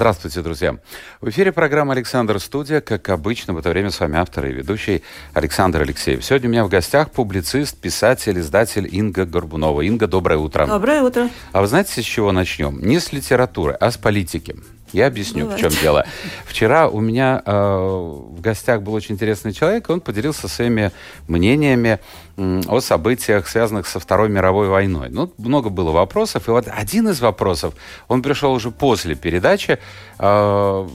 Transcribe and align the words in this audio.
Здравствуйте, 0.00 0.40
друзья. 0.40 0.78
В 1.20 1.28
эфире 1.28 1.52
программа 1.52 1.92
«Александр 1.92 2.40
Студия». 2.40 2.80
Как 2.80 3.10
обычно, 3.10 3.52
в 3.52 3.58
это 3.58 3.68
время 3.68 3.90
с 3.90 4.00
вами 4.00 4.16
автор 4.16 4.46
и 4.46 4.50
ведущий 4.50 5.02
Александр 5.34 5.82
Алексеев. 5.82 6.24
Сегодня 6.24 6.48
у 6.48 6.52
меня 6.52 6.64
в 6.64 6.70
гостях 6.70 7.10
публицист, 7.10 7.78
писатель, 7.78 8.40
издатель 8.40 8.88
Инга 8.90 9.26
Горбунова. 9.26 9.82
Инга, 9.82 10.06
доброе 10.06 10.38
утро. 10.38 10.66
Доброе 10.66 11.02
утро. 11.02 11.28
А 11.52 11.60
вы 11.60 11.66
знаете, 11.66 12.00
с 12.00 12.04
чего 12.06 12.32
начнем? 12.32 12.80
Не 12.80 12.98
с 12.98 13.12
литературы, 13.12 13.76
а 13.78 13.90
с 13.90 13.98
политики. 13.98 14.56
Я 14.92 15.06
объясню, 15.06 15.44
Бывает. 15.44 15.58
в 15.58 15.62
чем 15.62 15.82
дело. 15.82 16.06
Вчера 16.44 16.88
у 16.88 17.00
меня 17.00 17.42
э, 17.44 17.52
в 17.52 18.40
гостях 18.40 18.82
был 18.82 18.94
очень 18.94 19.14
интересный 19.14 19.52
человек, 19.52 19.88
и 19.88 19.92
он 19.92 20.00
поделился 20.00 20.48
своими 20.48 20.90
мнениями 21.28 22.00
э, 22.36 22.60
о 22.66 22.80
событиях, 22.80 23.48
связанных 23.48 23.86
со 23.86 24.00
Второй 24.00 24.28
мировой 24.28 24.68
войной. 24.68 25.08
Ну, 25.10 25.32
много 25.38 25.68
было 25.68 25.90
вопросов, 25.92 26.48
и 26.48 26.50
вот 26.50 26.66
один 26.68 27.08
из 27.08 27.20
вопросов, 27.20 27.74
он 28.08 28.22
пришел 28.22 28.52
уже 28.52 28.70
после 28.70 29.14
передачи, 29.14 29.78
э, 30.18 30.88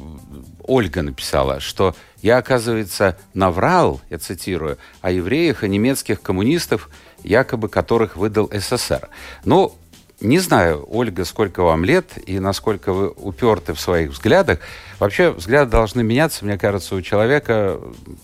Ольга 0.68 1.02
написала, 1.04 1.59
что 1.59 1.96
я, 2.21 2.38
оказывается, 2.38 3.18
наврал, 3.34 4.02
я 4.09 4.18
цитирую, 4.18 4.77
о 5.01 5.12
евреях 5.12 5.63
и 5.63 5.70
немецких 5.70 6.21
коммунистов, 6.21 6.90
якобы 7.23 7.70
которых 7.70 8.16
выдал 8.16 8.49
СССР. 8.51 9.10
Ну, 9.43 9.73
не 10.21 10.40
знаю, 10.40 10.85
Ольга, 10.90 11.26
сколько 11.26 11.62
вам 11.63 11.84
лет 11.84 12.12
и 12.26 12.40
насколько 12.40 12.94
вы 12.94 13.10
уперты 13.10 13.74
в 13.74 13.80
своих 13.80 14.12
взглядах. 14.12 14.60
Вообще 14.99 15.32
взгляды 15.32 15.72
должны 15.72 16.04
меняться, 16.04 16.46
мне 16.46 16.57
кажется, 16.57 16.96
у 16.96 17.02
человека 17.02 17.80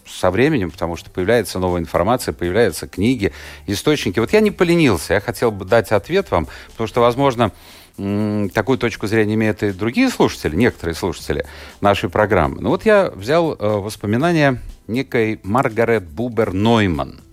со 0.08 0.31
временем, 0.31 0.72
потому 0.72 0.95
что 0.95 1.09
появляется 1.09 1.59
новая 1.59 1.81
информация, 1.81 2.33
появляются 2.33 2.88
книги, 2.88 3.33
источники. 3.67 4.20
Вот 4.20 4.31
я 4.31 4.39
не 4.39 4.52
поленился, 4.52 5.16
я 5.16 5.20
хотел 5.20 5.52
бы 5.52 5.66
дать 5.66 5.92
ответ 5.92 6.31
вам, 6.31 6.48
потому 6.72 6.88
что, 6.88 7.02
возможно, 7.02 7.52
такую 7.98 8.78
точку 8.78 9.08
зрения 9.08 9.33
имеют 9.33 9.61
и 9.61 9.73
другие 9.73 10.09
слушатели, 10.09 10.55
некоторые 10.55 10.95
слушатели 10.95 11.45
нашей 11.81 12.09
программы. 12.09 12.61
Ну 12.61 12.70
вот 12.70 12.86
я 12.86 13.11
взял 13.14 13.53
э, 13.53 13.58
воспоминания 13.59 14.61
некой 14.88 15.42
Маргарет 15.44 16.03
Бубер 16.03 16.53
Нойман– 16.53 17.20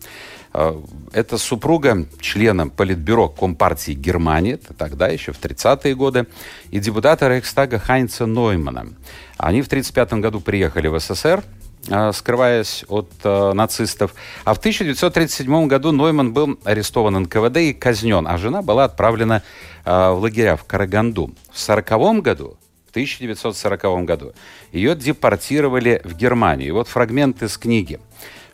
это 1.13 1.39
супруга 1.39 2.07
члена 2.21 2.69
Политбюро 2.69 3.29
Компартии 3.29 3.93
Германии, 3.93 4.55
это 4.55 4.75
тогда 4.75 5.09
еще 5.09 5.33
в 5.33 5.41
30-е 5.41 5.95
годы, 5.95 6.27
и 6.71 6.81
депутата 6.81 7.29
Рейхстага 7.29 7.79
Хайнца 7.79 8.27
Ноймана. 8.27 8.89
Они 9.37 9.63
в 9.63 9.67
1935 9.67 10.21
году 10.21 10.41
приехали 10.41 10.89
в 10.89 10.99
СССР, 10.99 11.45
а, 11.91 12.13
скрываясь 12.13 12.85
от 12.89 13.11
э, 13.25 13.53
нацистов. 13.55 14.15
А 14.45 14.53
в 14.53 14.59
1937 14.59 15.69
году 15.69 15.93
Нойман 15.93 16.33
был 16.33 16.59
арестован 16.65 17.15
НКВД 17.23 17.57
и 17.59 17.73
казнен, 17.73 18.27
а 18.27 18.37
жена 18.37 18.63
была 18.63 18.85
отправлена 18.85 19.43
э, 19.85 20.11
в 20.11 20.19
лагеря 20.21 20.57
в 20.57 20.65
Караганду. 20.65 21.31
В 21.51 21.71
1940 21.71 22.23
году 22.23 22.57
в 22.87 22.91
1940 22.91 24.05
году 24.05 24.33
ее 24.73 24.95
депортировали 24.97 26.01
в 26.05 26.15
Германию. 26.15 26.69
И 26.69 26.73
вот 26.73 26.89
фрагмент 26.89 27.43
из 27.43 27.57
книги 27.59 28.01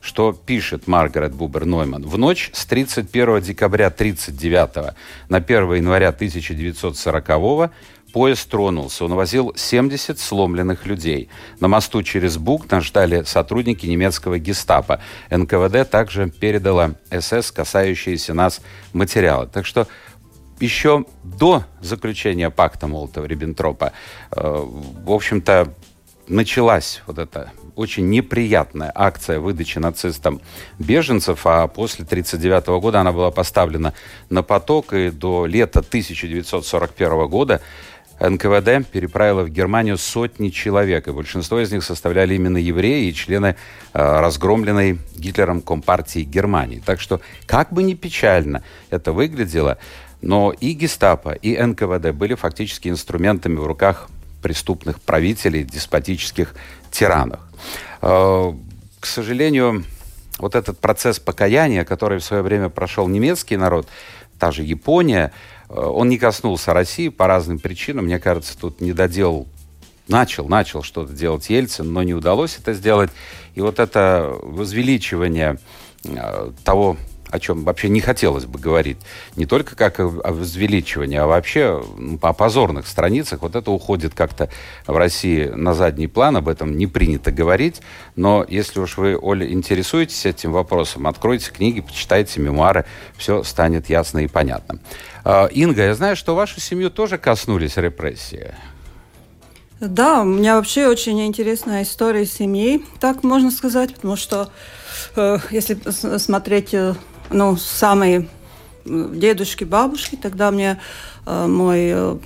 что 0.05 0.33
пишет 0.33 0.87
Маргарет 0.87 1.35
Бубер 1.35 1.65
Нойман. 1.65 2.03
В 2.03 2.19
ночь 2.19 2.51
с 2.53 2.67
31 2.67 3.41
декабря 3.41 3.87
1939 3.87 4.95
на 5.31 5.39
1 5.39 5.75
января 5.75 6.09
1940 6.11 7.73
поезд 8.13 8.51
тронулся. 8.51 9.07
Он 9.07 9.15
возил 9.15 9.55
70 9.57 10.19
сломленных 10.21 10.85
людей. 10.85 11.31
На 11.59 11.69
мосту 11.69 12.03
через 12.03 12.37
Буг 12.37 12.71
нас 12.71 12.85
ждали 12.85 13.23
сотрудники 13.23 13.87
немецкого 13.87 14.39
гестапо. 14.39 15.01
НКВД 15.31 15.89
также 15.89 16.31
передала 16.31 16.93
СС 17.11 17.51
касающиеся 17.51 18.35
нас 18.35 18.61
материалы. 18.93 19.47
Так 19.47 19.65
что 19.65 19.89
еще 20.61 21.07
до 21.23 21.65
заключения 21.81 22.51
пакта 22.51 22.87
Молотова-Риббентропа, 22.87 23.93
э, 24.33 24.65
в 25.05 25.11
общем-то, 25.11 25.73
началась 26.29 27.03
вот 27.07 27.19
эта 27.19 27.53
очень 27.77 28.09
неприятная 28.09 28.93
акция 28.95 29.41
выдачи 29.41 29.79
нацистам 29.79 30.41
беженцев, 30.79 31.41
а 31.45 31.67
после 31.67 32.05
1939 32.05 32.81
года 32.81 33.01
она 33.01 33.13
была 33.13 33.31
поставлена 33.31 33.95
на 34.31 34.43
поток, 34.43 34.93
и 34.93 35.11
до 35.11 35.47
лета 35.47 35.81
1941 35.81 37.27
года 37.27 37.61
НКВД 38.21 38.89
переправила 38.89 39.43
в 39.43 39.51
Германию 39.51 39.99
сотни 39.99 40.51
человек, 40.51 41.09
и 41.09 41.13
большинство 41.13 41.61
из 41.61 41.73
них 41.73 41.83
составляли 41.83 42.35
именно 42.35 42.59
евреи 42.59 43.09
и 43.09 43.15
члены 43.15 43.57
э, 43.93 44.21
разгромленной 44.21 44.99
Гитлером 45.17 45.61
Компартии 45.61 46.21
Германии. 46.21 46.83
Так 46.85 47.01
что, 47.01 47.21
как 47.47 47.73
бы 47.73 47.83
ни 47.83 47.95
печально 47.95 48.63
это 48.91 49.13
выглядело, 49.13 49.79
но 50.23 50.53
и 50.53 50.73
гестапо, 50.73 51.33
и 51.33 51.61
НКВД 51.61 52.13
были 52.13 52.35
фактически 52.35 52.89
инструментами 52.89 53.57
в 53.57 53.67
руках 53.67 54.09
преступных 54.45 55.01
правителей, 55.01 55.65
деспотических 55.65 56.55
тиранов. 56.91 57.41
Э, 58.03 58.53
к 59.01 59.07
сожалению, 59.07 59.85
вот 60.39 60.55
этот 60.55 60.79
процесс 60.79 61.19
покаяния, 61.19 61.87
который 61.87 62.19
в 62.19 62.25
свое 62.25 62.43
время 62.43 62.69
прошел 62.69 63.09
немецкий 63.09 63.57
народ, 63.57 63.89
та 64.39 64.53
же 64.53 64.63
Япония, 64.63 65.33
э, 65.71 65.81
он 65.81 66.11
не 66.11 66.19
коснулся 66.19 66.75
России 66.75 67.09
по 67.09 67.27
разным 67.27 67.59
причинам. 67.59 68.05
Мне 68.05 68.19
кажется, 68.19 68.59
тут 68.59 68.83
не 68.83 68.93
доделал 68.93 69.49
начал, 70.09 70.47
начал 70.47 70.83
что-то 70.83 71.15
делать 71.15 71.49
Ельцин, 71.49 71.91
но 71.91 72.03
не 72.03 72.13
удалось 72.13 72.59
это 72.59 72.75
сделать. 72.75 73.11
И 73.55 73.63
вот 73.63 73.79
это 73.79 74.31
возвеличивание 74.43 75.59
э, 76.05 76.51
того 76.65 76.99
о 77.35 77.41
чем 77.41 77.65
вообще 77.65 77.89
не 77.89 78.01
хотелось 78.01 78.45
бы 78.45 78.61
говорить. 78.61 78.97
Не 79.35 79.45
только 79.45 79.75
как 79.75 79.99
о, 79.99 80.05
о 80.05 80.33
возвеличивании, 80.33 81.19
а 81.19 81.27
вообще 81.27 81.85
по 82.21 82.33
позорных 82.33 82.87
страницах. 82.87 83.43
Вот 83.43 83.57
это 83.57 83.73
уходит 83.73 84.15
как-то 84.15 84.49
в 84.87 84.97
России 84.97 85.47
на 85.47 85.75
задний 85.75 86.07
план, 86.07 86.37
об 86.37 86.49
этом 86.49 86.77
не 86.77 86.87
принято 86.87 87.33
говорить. 87.33 87.83
Но 88.15 88.47
если 88.49 88.79
уж 88.79 88.99
вы, 88.99 89.19
Оля, 89.21 89.51
интересуетесь 89.51 90.25
этим 90.27 90.53
вопросом, 90.53 91.09
откройте 91.09 91.51
книги, 91.51 91.81
почитайте 91.81 92.41
мемуары, 92.41 92.85
все 93.17 93.43
станет 93.43 93.91
ясно 93.91 94.21
и 94.21 94.29
понятно. 94.29 94.79
А, 95.25 95.47
Инга, 95.47 95.83
я 95.83 95.95
знаю, 95.97 96.15
что 96.15 96.37
вашу 96.37 96.61
семью 96.61 96.89
тоже 96.89 97.19
коснулись 97.19 97.77
репрессии. 97.77 98.55
Да, 99.81 100.23
у 100.23 100.25
меня 100.25 100.55
вообще 100.55 100.87
очень 100.87 101.21
интересная 101.27 101.83
история 101.83 102.27
семьи, 102.27 102.85
так 103.01 103.25
можно 103.25 103.51
сказать, 103.51 103.93
потому 103.97 104.15
что 104.15 104.51
э, 105.17 105.39
если 105.51 105.77
смотреть 106.19 106.73
э, 106.75 106.95
ну, 107.31 107.57
самые 107.57 108.29
дедушки, 108.85 109.65
бабушки, 109.65 110.17
тогда 110.17 110.51
мне 110.51 110.79
э, 111.27 111.47
мой, 111.47 111.81
э, 111.87 112.17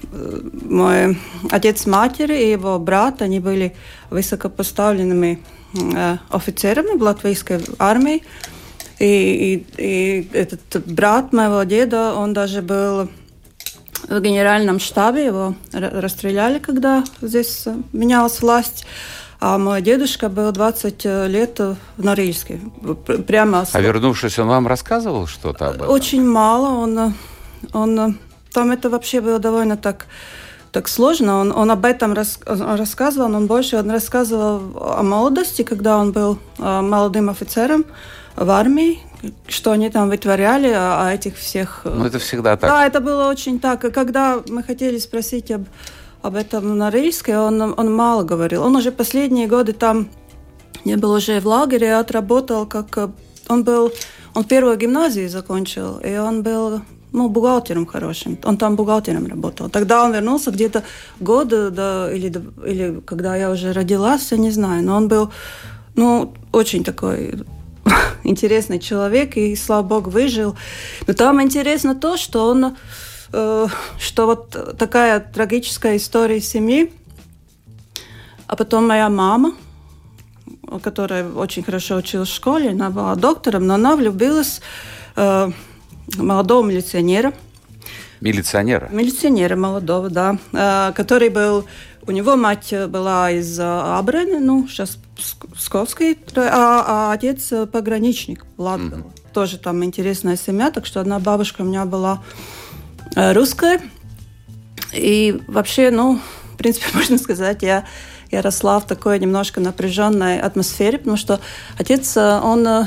мой 0.69 1.19
отец 1.51 1.87
матери 1.87 2.43
и 2.43 2.51
его 2.51 2.79
брат, 2.79 3.23
они 3.23 3.41
были 3.41 3.75
высокопоставленными 4.11 5.43
э, 5.75 6.17
офицерами 6.31 6.99
в 6.99 7.03
латвийской 7.03 7.61
армии. 7.79 8.23
И, 8.99 9.07
и, 9.07 9.83
и 9.83 10.29
этот 10.33 10.85
брат 10.87 11.33
моего 11.33 11.63
деда, 11.63 12.15
он 12.15 12.33
даже 12.33 12.63
был 12.63 13.09
в 14.09 14.21
генеральном 14.21 14.81
штабе, 14.81 15.27
его 15.27 15.55
расстреляли, 15.73 16.59
когда 16.59 17.05
здесь 17.21 17.67
менялась 17.93 18.41
власть. 18.41 18.87
А 19.41 19.57
мой 19.57 19.83
дедушка 19.83 20.29
был 20.29 20.51
20 20.51 21.07
э, 21.07 21.29
лет 21.29 21.61
в 21.61 21.77
Норильске. 21.97 22.61
Прямо... 23.27 23.65
А 23.73 23.81
вернувшись, 23.81 24.39
он 24.39 24.49
вам 24.49 24.67
рассказывал 24.67 25.27
что-то 25.27 25.69
об 25.69 25.77
этом? 25.77 25.91
Очень 25.91 26.25
мало. 26.25 26.69
Он, 26.83 27.15
он, 27.73 28.19
там 28.53 28.71
это 28.73 28.91
вообще 28.91 29.21
было 29.21 29.39
довольно 29.39 29.77
так 29.77 30.07
так 30.73 30.89
сложно. 30.89 31.41
Он, 31.41 31.53
он 31.53 31.71
об 31.71 31.85
этом 31.85 32.13
рас, 32.13 32.41
рассказывал, 32.47 33.35
он 33.35 33.47
больше 33.47 33.77
он 33.77 33.91
рассказывал 33.91 34.99
о 34.99 35.03
молодости, 35.03 35.63
когда 35.63 35.97
он 35.97 36.13
был 36.13 36.39
э, 36.59 36.81
молодым 36.81 37.31
офицером 37.31 37.85
в 38.37 38.51
армии, 38.51 39.01
что 39.47 39.71
они 39.71 39.91
там 39.91 40.09
вытворяли, 40.09 40.69
о, 40.69 41.07
о 41.07 41.15
этих 41.15 41.37
всех... 41.37 41.83
Ну, 41.85 42.05
это 42.05 42.19
всегда 42.19 42.57
так. 42.57 42.71
Да, 42.71 42.87
это 42.87 43.01
было 43.01 43.29
очень 43.29 43.59
так. 43.61 43.81
Когда 43.93 44.41
мы 44.49 44.63
хотели 44.63 44.99
спросить 44.99 45.51
об 45.51 45.65
об 46.23 46.35
этом 46.35 46.77
на 46.77 46.91
Рильске, 46.91 47.39
он, 47.39 47.61
он 47.61 47.95
мало 47.95 48.25
говорил. 48.25 48.65
Он 48.65 48.77
уже 48.77 48.91
последние 48.91 49.47
годы 49.47 49.73
там 49.73 50.09
не 50.85 50.97
был 50.97 51.13
уже 51.13 51.41
в 51.41 51.47
лагере, 51.47 51.95
отработал 51.95 52.67
как... 52.67 52.97
Э, 52.99 53.09
он 53.49 53.65
был... 53.65 53.93
Он 54.35 54.45
первую 54.45 54.77
гимназию 54.77 55.29
закончил, 55.29 55.99
и 55.99 56.17
он 56.17 56.43
был 56.43 56.83
ну, 57.13 57.29
бухгалтером 57.29 57.87
хорошим. 57.87 58.39
Он 58.45 58.57
там 58.57 58.77
бухгалтером 58.77 59.27
работал. 59.27 59.69
Тогда 59.69 60.05
он 60.05 60.13
вернулся 60.13 60.51
где-то 60.51 60.85
года 61.21 61.71
до, 61.71 62.11
или, 62.13 62.33
или 62.67 63.01
когда 63.01 63.37
я 63.37 63.51
уже 63.51 63.73
родилась, 63.73 64.31
я 64.33 64.39
не 64.39 64.51
знаю. 64.51 64.85
Но 64.85 64.97
он 64.97 65.09
был, 65.09 65.33
ну, 65.97 66.33
очень 66.53 66.85
такой 66.85 67.35
интересный 68.25 68.79
человек, 68.79 69.37
и, 69.37 69.57
слава 69.57 69.83
богу, 69.83 70.11
выжил. 70.11 70.57
Но 71.07 71.15
там 71.15 71.43
интересно 71.43 71.95
то, 71.95 72.17
что 72.17 72.49
он, 72.49 72.77
что 73.31 74.27
вот 74.27 74.77
такая 74.79 75.21
трагическая 75.21 75.97
история 75.97 76.41
семьи, 76.41 76.93
а 78.47 78.57
потом 78.57 78.89
моя 78.89 79.11
мама, 79.11 79.55
которая 80.83 81.29
очень 81.31 81.63
хорошо 81.63 81.97
училась 81.97 82.31
в 82.31 82.35
школе, 82.35 82.71
она 82.71 82.91
была 82.91 83.15
доктором, 83.15 83.67
но 83.67 83.75
она 83.75 83.95
влюбилась 83.95 84.61
э, 85.17 85.51
молодого 86.17 86.67
милиционера. 86.67 87.33
Милиционера? 88.21 88.89
Милиционера 88.91 89.55
молодого, 89.55 90.09
да. 90.11 90.39
Э, 90.53 90.93
который 90.95 91.29
был... 91.29 91.67
У 92.07 92.11
него 92.11 92.37
мать 92.37 92.73
была 92.89 93.31
из 93.31 93.61
Абрены, 93.61 94.41
ну, 94.41 94.67
сейчас 94.67 94.97
Псковской, 95.55 96.19
а, 96.37 97.11
а 97.11 97.13
отец 97.13 97.53
пограничник 97.71 98.47
Латгал. 98.57 99.01
Mm-hmm. 99.01 99.33
Тоже 99.35 99.59
там 99.59 99.85
интересная 99.85 100.37
семья, 100.37 100.71
так 100.71 100.87
что 100.87 101.01
одна 101.01 101.19
бабушка 101.19 101.61
у 101.61 101.65
меня 101.67 101.85
была 101.85 102.23
э, 102.23 102.58
русская. 103.15 103.81
И 104.93 105.43
вообще, 105.47 105.91
ну, 105.91 106.21
в 106.55 106.57
принципе, 106.57 106.87
можно 106.95 107.19
сказать, 107.19 107.63
я 107.63 107.85
я 108.31 108.43
росла 108.43 108.79
в 108.79 108.87
такой 108.87 109.19
немножко 109.19 109.61
напряженной 109.61 110.41
атмосфере, 110.41 110.99
потому 110.99 111.17
что 111.17 111.41
отец, 111.79 112.17
э, 112.17 112.41
он 112.41 112.67
э, 112.67 112.87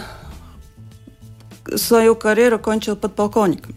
свою 1.76 2.16
карьеру 2.16 2.60
кончил 2.60 2.96
подполковником. 2.96 3.76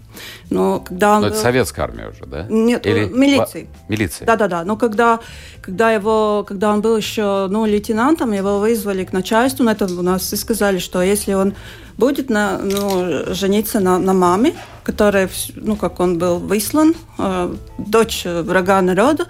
Но 0.51 0.81
когда 0.81 1.17
он 1.17 1.23
Но 1.23 1.27
это 1.29 1.37
был... 1.37 1.43
советская 1.43 1.85
армия 1.87 2.09
уже, 2.09 2.27
да? 2.27 2.47
Нет, 2.49 2.87
Или... 2.87 3.07
милиции. 3.07 3.69
Милиция. 3.89 4.27
Да-да-да. 4.27 4.65
Но 4.65 4.77
когда, 4.77 5.21
когда, 5.63 5.91
его, 5.91 6.45
когда 6.47 6.73
он 6.73 6.81
был 6.81 6.97
еще 6.97 7.47
ну, 7.49 7.65
лейтенантом, 7.67 8.33
его 8.33 8.59
вызвали 8.59 9.05
к 9.05 9.13
начальству, 9.13 9.65
на 9.65 9.71
это 9.71 9.87
у 9.87 10.03
нас 10.03 10.33
и 10.33 10.37
сказали, 10.37 10.79
что 10.79 11.03
если 11.03 11.35
он 11.35 11.55
будет 11.97 12.31
на, 12.31 12.59
ну, 12.59 13.35
жениться 13.35 13.81
на, 13.81 13.99
на 13.99 14.13
маме, 14.13 14.55
которая, 14.83 15.29
ну, 15.55 15.77
как 15.77 16.01
он 16.01 16.19
был 16.19 16.39
выслан, 16.39 16.95
э, 17.19 17.55
дочь 17.79 18.25
врага 18.25 18.83
народа, 18.83 19.27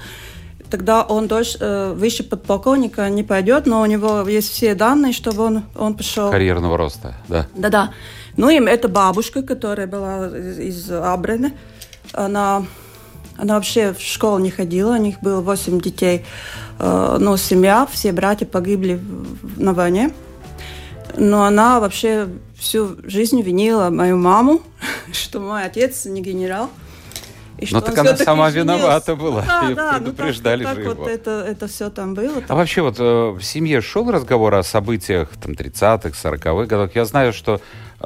тогда 0.71 1.03
он 1.03 1.29
дольше, 1.29 1.59
э, 1.61 1.93
выше 1.93 2.25
подполковника 2.25 3.09
не 3.09 3.23
пойдет, 3.23 3.67
но 3.67 3.81
у 3.83 3.87
него 3.87 4.23
есть 4.29 4.51
все 4.51 4.75
данные, 4.75 5.13
чтобы 5.13 5.45
он, 5.45 5.63
он 5.77 5.95
пошел... 5.95 6.31
Карьерного 6.31 6.77
роста, 6.77 7.15
да. 7.29 7.47
Да-да. 7.55 7.93
Ну 8.37 8.51
и 8.51 8.57
эта 8.65 8.89
бабушка, 8.89 9.43
которая 9.43 9.87
была 9.87 10.27
из, 10.27 10.59
из 10.59 10.91
Абрены, 10.91 11.53
она, 12.13 12.65
она 13.37 13.55
вообще 13.55 13.93
в 13.93 14.01
школу 14.01 14.39
не 14.39 14.51
ходила, 14.51 14.95
у 14.95 14.97
них 14.97 15.21
было 15.21 15.41
восемь 15.41 15.81
детей, 15.81 16.25
э, 16.79 17.17
но 17.21 17.37
семья, 17.37 17.87
все 17.91 18.13
братья 18.13 18.47
погибли 18.47 19.01
на 19.57 19.73
войне. 19.73 20.13
Но 21.17 21.45
она 21.45 21.79
вообще 21.79 22.29
всю 22.57 22.97
жизнь 23.05 23.41
винила 23.41 23.91
мою 23.91 24.17
маму, 24.17 24.63
что 25.13 25.41
мой 25.41 25.65
отец 25.65 26.05
не 26.07 26.23
генерал. 26.23 26.71
И 27.59 27.69
ну 27.71 27.81
так 27.81 27.97
она 27.97 28.17
сама 28.17 28.51
виновата 28.51 29.15
была. 29.15 29.43
Да, 29.43 29.71
и 29.71 29.75
да, 29.75 29.93
предупреждали 29.95 30.65
ну, 30.65 30.69
так, 30.69 30.75
так 30.75 30.83
же 30.83 30.89
вот 30.89 30.99
его. 30.99 31.09
Это, 31.09 31.31
это 31.49 31.69
все 31.69 31.89
там 31.89 32.15
было. 32.15 32.43
А 32.49 32.55
вообще 32.57 32.83
вот 32.83 32.97
э, 32.99 33.31
в 33.31 33.43
семье 33.43 33.81
шел 33.81 34.11
разговор 34.11 34.55
о 34.55 34.63
событиях 34.65 35.29
там 35.41 35.53
30-х, 35.53 36.11
40-х 36.11 36.67
годах? 36.67 36.91
Я 36.97 37.05
знаю, 37.05 37.33
что, 37.33 37.61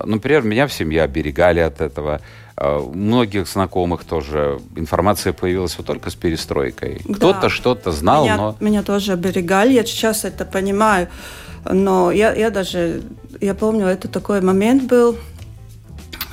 например, 0.05 0.43
меня 0.43 0.67
в 0.67 0.73
семье 0.73 1.03
оберегали 1.03 1.61
от 1.61 1.81
этого. 1.81 2.21
Э, 2.57 2.79
у 2.79 2.93
многих 2.93 3.49
знакомых 3.49 4.05
тоже 4.05 4.59
информация 4.77 5.33
появилась 5.33 5.77
вот 5.79 5.87
только 5.87 6.11
с 6.11 6.15
перестройкой. 6.15 7.01
Да. 7.05 7.15
Кто-то 7.15 7.49
что-то 7.49 7.93
знал, 7.93 8.25
меня, 8.25 8.37
но... 8.37 8.57
Меня 8.61 8.83
тоже 8.83 9.13
оберегали, 9.13 9.73
я 9.73 9.85
сейчас 9.85 10.25
это 10.25 10.45
понимаю. 10.45 11.09
Но 11.65 12.11
я, 12.11 12.33
я 12.35 12.51
даже, 12.51 13.03
я 13.41 13.55
помню, 13.55 13.87
это 13.87 14.09
такой 14.09 14.41
момент 14.41 14.85
был, 14.85 15.17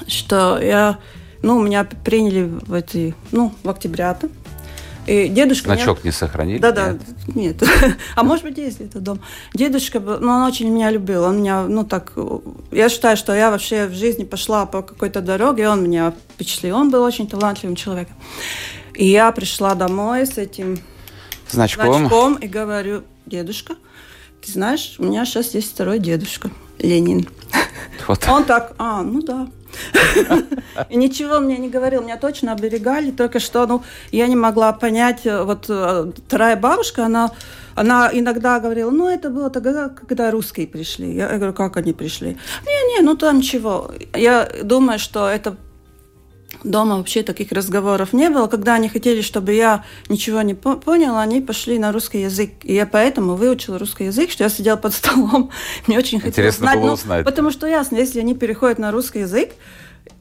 что 0.08 0.60
я 0.60 1.00
ну, 1.46 1.62
меня 1.62 1.84
приняли 1.84 2.44
в 2.66 2.74
эти, 2.74 3.14
ну, 3.32 3.54
в 3.62 3.70
октября-то. 3.70 4.30
И 5.08 5.28
дедушка... 5.28 5.68
Значок 5.68 6.00
меня... 6.00 6.06
не 6.06 6.12
сохранили? 6.12 6.58
Да, 6.58 6.72
да, 6.72 6.98
нет. 7.34 7.62
а 8.16 8.24
может 8.24 8.44
быть, 8.44 8.58
есть 8.58 8.82
это 8.82 9.00
дом. 9.00 9.20
Дедушка, 9.54 10.00
ну, 10.00 10.32
он 10.32 10.44
очень 10.44 10.70
меня 10.70 10.90
любил. 10.90 11.24
Он 11.24 11.40
меня, 11.40 11.64
ну, 11.64 11.84
так... 11.84 12.14
Я 12.72 12.90
считаю, 12.90 13.16
что 13.18 13.34
я 13.34 13.52
вообще 13.52 13.88
в 13.88 13.94
жизни 13.94 14.24
пошла 14.24 14.66
по 14.66 14.82
какой-то 14.82 15.22
дороге, 15.22 15.70
он 15.70 15.84
меня 15.84 16.14
впечатлил. 16.34 16.76
Он 16.76 16.90
был 16.90 17.04
очень 17.04 17.28
талантливым 17.28 17.76
человеком. 17.76 18.16
И 18.94 19.06
я 19.06 19.32
пришла 19.32 19.76
домой 19.76 20.26
с 20.26 20.38
этим 20.38 20.80
значком, 21.50 22.00
значком 22.00 22.36
и 22.36 22.48
говорю, 22.48 23.04
дедушка, 23.26 23.76
ты 24.44 24.52
знаешь, 24.52 24.96
у 25.00 25.04
меня 25.04 25.26
сейчас 25.26 25.54
есть 25.54 25.72
второй 25.74 26.00
дедушка, 26.00 26.50
Ленин. 26.80 27.28
Вот. 28.08 28.28
Он 28.28 28.44
так, 28.44 28.76
а, 28.78 29.02
ну 29.02 29.22
да. 29.22 29.48
И 30.90 30.98
ничего 30.98 31.40
мне 31.40 31.58
не 31.58 31.70
говорил, 31.70 32.02
меня 32.02 32.18
точно 32.18 32.52
оберегали, 32.54 33.12
только 33.12 33.40
что, 33.40 33.66
ну, 33.68 33.84
я 34.12 34.28
не 34.28 34.36
могла 34.36 34.74
понять, 34.74 35.26
э, 35.26 35.44
вот 35.44 35.66
э, 35.70 36.12
вторая 36.28 36.56
бабушка, 36.56 37.06
она, 37.06 37.32
она 37.76 38.10
иногда 38.12 38.60
говорила, 38.60 38.92
ну, 38.92 39.10
это 39.10 39.30
было 39.30 39.50
тогда, 39.50 39.90
когда 39.90 40.32
русские 40.32 40.68
пришли. 40.68 41.14
Я 41.14 41.28
говорю, 41.38 41.54
как 41.54 41.78
они 41.78 41.94
пришли? 41.94 42.38
Не-не, 42.66 43.02
ну, 43.02 43.16
там 43.16 43.42
чего. 43.42 43.92
Я 44.14 44.50
думаю, 44.64 45.00
что 45.00 45.28
это 45.28 45.56
Дома 46.66 46.98
вообще 46.98 47.24
таких 47.24 47.52
разговоров 47.52 48.12
не 48.12 48.30
было. 48.30 48.48
Когда 48.48 48.76
они 48.76 48.90
хотели, 48.90 49.22
чтобы 49.22 49.54
я 49.54 49.84
ничего 50.10 50.42
не 50.42 50.54
по 50.54 50.76
поняла, 50.76 51.22
они 51.22 51.42
пошли 51.42 51.80
на 51.80 51.92
русский 51.92 52.22
язык. 52.22 52.52
И 52.64 52.74
я 52.74 52.86
поэтому 52.86 53.36
выучила 53.36 53.78
русский 53.78 54.06
язык, 54.06 54.32
что 54.32 54.44
я 54.44 54.50
сидела 54.50 54.76
под 54.76 54.94
столом. 54.94 55.52
Мне 55.88 55.98
очень 55.98 56.20
хотелось 56.20 56.36
Интересно 56.36 56.66
знать. 56.66 56.80
было 56.80 56.88
ну, 56.88 56.94
узнать. 56.94 57.26
Потому 57.26 57.52
что 57.52 57.68
ясно, 57.68 57.98
если 57.98 58.20
они 58.20 58.36
переходят 58.36 58.80
на 58.80 58.92
русский 58.92 59.20
язык, 59.20 59.52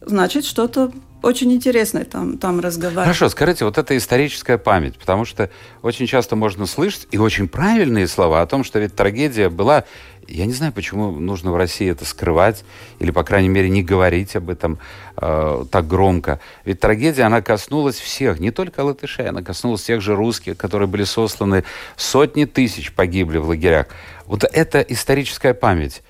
значит, 0.03 0.45
что-то 0.45 0.93
очень 1.25 1.53
интересное 1.53 2.05
там, 2.05 2.39
там 2.39 2.61
разговаривать. 2.61 3.05
Хорошо, 3.05 3.29
скажите, 3.31 3.65
вот 3.65 3.79
это 3.79 3.97
историческая 3.97 4.59
память, 4.59 4.99
потому 4.99 5.25
что 5.25 5.51
очень 5.83 6.07
часто 6.07 6.37
можно 6.37 6.67
слышать 6.67 7.09
и 7.11 7.19
очень 7.19 7.49
правильные 7.49 8.07
слова 8.07 8.43
о 8.43 8.47
том, 8.47 8.63
что 8.63 8.79
ведь 8.79 8.95
трагедия 8.95 9.49
была 9.49 9.85
я 10.29 10.47
не 10.47 10.53
знаю, 10.53 10.73
почему 10.73 11.11
нужно 11.11 11.53
в 11.53 11.57
России 11.57 11.91
это 11.91 12.05
скрывать, 12.05 12.65
или, 12.99 13.11
по 13.11 13.25
крайней 13.25 13.49
мере, 13.49 13.69
не 13.69 13.83
говорить 13.83 14.37
об 14.37 14.51
этом 14.51 14.79
э, 15.17 15.65
так 15.71 15.87
громко. 15.87 16.41
Ведь 16.65 16.81
трагедия, 16.81 17.25
она 17.25 17.43
коснулась 17.43 17.99
всех, 17.99 18.41
не 18.41 18.51
только 18.51 18.81
латышей, 18.81 19.29
она 19.29 19.43
коснулась 19.43 19.83
тех 19.83 20.01
же 20.01 20.15
русских, 20.15 20.57
которые 20.57 20.89
были 20.89 21.05
сосланы, 21.05 21.65
сотни 21.97 22.45
тысяч 22.45 22.93
погибли 22.93 23.39
в 23.39 23.49
лагерях. 23.49 23.87
Вот 24.27 24.45
это 24.45 24.81
историческая 24.81 25.55
память. 25.55 26.03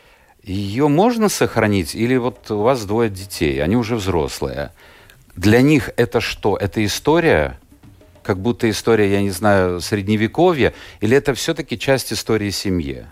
Ее 0.42 0.88
можно 0.88 1.28
сохранить? 1.28 1.94
Или 1.94 2.16
вот 2.16 2.50
у 2.50 2.58
вас 2.58 2.84
двое 2.84 3.08
детей, 3.08 3.62
они 3.62 3.76
уже 3.76 3.96
взрослые. 3.96 4.72
Для 5.36 5.62
них 5.62 5.90
это 5.96 6.20
что? 6.20 6.56
Это 6.56 6.84
история? 6.84 7.58
Как 8.22 8.38
будто 8.38 8.68
история, 8.70 9.10
я 9.10 9.22
не 9.22 9.30
знаю, 9.30 9.80
средневековья? 9.80 10.74
Или 11.00 11.16
это 11.16 11.34
все-таки 11.34 11.78
часть 11.78 12.12
истории 12.12 12.50
семьи? 12.50 13.06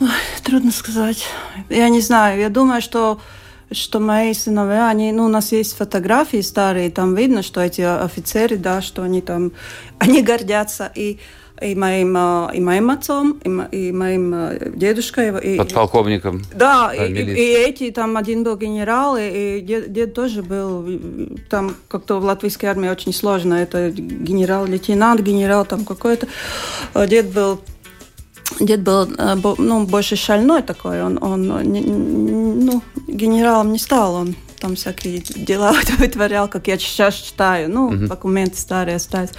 Ой, 0.00 0.08
трудно 0.42 0.70
сказать. 0.70 1.24
Я 1.68 1.88
не 1.88 2.00
знаю. 2.00 2.40
Я 2.40 2.48
думаю, 2.48 2.82
что 2.82 3.20
что 3.72 3.98
мои 3.98 4.34
сыновья, 4.34 4.88
они, 4.88 5.10
ну, 5.10 5.24
у 5.24 5.28
нас 5.28 5.50
есть 5.50 5.76
фотографии 5.76 6.40
старые, 6.42 6.90
там 6.90 7.14
видно, 7.14 7.42
что 7.42 7.60
эти 7.60 7.80
офицеры, 7.80 8.56
да, 8.56 8.82
что 8.82 9.02
они 9.02 9.20
там, 9.20 9.52
они 9.98 10.22
гордятся 10.22 10.90
и 10.94 11.18
и 11.62 11.76
моим, 11.76 12.14
а, 12.16 12.50
и 12.52 12.60
моим 12.60 12.90
отцом, 12.90 13.38
и, 13.44 13.76
и 13.76 13.92
моим 13.92 14.34
а, 14.34 14.58
дедушкой. 14.58 15.32
И, 15.40 15.56
Подполковником. 15.56 16.42
Да, 16.52 16.92
и, 16.92 17.12
и, 17.12 17.22
и 17.22 17.52
эти, 17.52 17.92
там 17.92 18.16
один 18.16 18.42
был 18.42 18.56
генерал, 18.56 19.16
и, 19.16 19.58
и 19.58 19.60
дед, 19.60 19.92
дед 19.92 20.14
тоже 20.14 20.42
был, 20.42 20.84
там 21.48 21.76
как-то 21.86 22.18
в 22.18 22.24
латвийской 22.24 22.66
армии 22.66 22.88
очень 22.88 23.12
сложно, 23.14 23.54
это 23.54 23.90
генерал-лейтенант, 23.90 25.20
генерал 25.20 25.64
там 25.64 25.84
какой-то. 25.84 26.26
Дед 27.06 27.32
был 27.32 27.60
Дед 28.60 28.82
был 28.82 29.08
э, 29.16 29.36
ну, 29.58 29.84
больше 29.84 30.16
шальной 30.16 30.62
такой, 30.62 31.02
он, 31.02 31.18
он 31.22 31.46
ну, 31.46 32.82
генералом 33.06 33.72
не 33.72 33.78
стал, 33.78 34.14
он 34.14 34.36
там 34.64 34.76
всякие 34.76 35.18
дела 35.18 35.74
вытворял, 35.98 36.48
как 36.48 36.68
я 36.68 36.78
сейчас 36.78 37.16
читаю, 37.16 37.70
ну, 37.70 37.88
угу. 37.88 38.06
документы 38.06 38.56
старые 38.56 38.96
остались. 38.96 39.30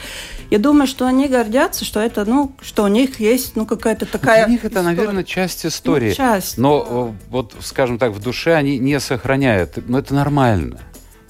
Я 0.51 0.59
думаю, 0.59 0.85
что 0.85 1.07
они 1.07 1.27
гордятся, 1.27 1.83
что 1.83 1.99
это, 1.99 2.25
ну, 2.25 2.55
что 2.61 2.83
у 2.83 2.87
них 2.87 3.19
есть, 3.19 3.55
ну, 3.55 3.65
какая-то 3.65 4.05
такая... 4.05 4.45
Для 4.45 4.53
них 4.53 4.65
это, 4.65 4.81
история. 4.81 4.95
наверное, 4.95 5.23
часть 5.23 5.65
истории. 5.65 6.09
Ну, 6.09 6.15
часть. 6.15 6.57
Но, 6.59 6.83
да. 6.83 7.25
вот, 7.29 7.55
скажем 7.61 7.97
так, 7.97 8.11
в 8.11 8.21
душе 8.21 8.53
они 8.53 8.77
не 8.77 8.99
сохраняют. 8.99 9.79
Но 9.87 9.97
это 9.97 10.13
нормально. 10.13 10.79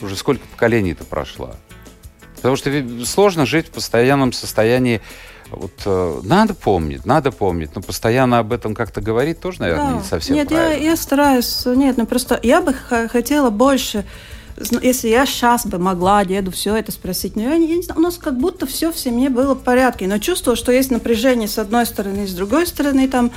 Уже 0.01 0.17
сколько 0.17 0.45
поколений 0.47 0.91
это 0.91 1.05
прошло. 1.05 1.55
Потому 2.35 2.57
что 2.57 3.05
сложно 3.05 3.45
жить 3.45 3.67
в 3.67 3.71
постоянном 3.71 4.33
состоянии 4.33 5.01
вот 5.51 5.73
э, 5.85 6.21
надо 6.23 6.53
помнить, 6.53 7.05
надо 7.05 7.31
помнить, 7.31 7.69
но 7.75 7.81
постоянно 7.81 8.39
об 8.39 8.51
этом 8.51 8.73
как-то 8.73 9.01
говорить 9.01 9.39
тоже, 9.39 9.61
наверное, 9.61 9.91
да. 9.91 9.97
не 9.97 10.03
совсем 10.03 10.35
нет, 10.35 10.47
правильно. 10.47 10.73
Нет, 10.73 10.81
я, 10.81 10.89
я 10.91 10.95
стараюсь, 10.95 11.65
нет, 11.65 11.97
ну 11.97 12.05
просто 12.05 12.39
я 12.41 12.61
бы 12.61 12.73
хотела 12.73 13.49
больше 13.49 14.05
если 14.81 15.09
я 15.09 15.25
сейчас 15.25 15.65
бы 15.65 15.79
могла 15.79 16.23
деду 16.23 16.51
все 16.51 16.75
это 16.75 16.91
спросить, 16.91 17.35
но 17.35 17.41
я, 17.41 17.55
я 17.55 17.75
не 17.75 17.81
знаю, 17.81 17.99
у 17.99 18.03
нас 18.03 18.17
как 18.17 18.37
будто 18.37 18.65
все 18.65 18.91
в 18.91 18.97
семье 18.97 19.29
было 19.29 19.53
в 19.53 19.61
порядке, 19.61 20.07
но 20.07 20.17
чувствовала, 20.17 20.55
что 20.55 20.71
есть 20.71 20.91
напряжение 20.91 21.47
с 21.47 21.57
одной 21.57 21.85
стороны 21.85 22.23
и 22.23 22.27
с 22.27 22.33
другой 22.33 22.65
стороны 22.65 23.07
там, 23.09 23.31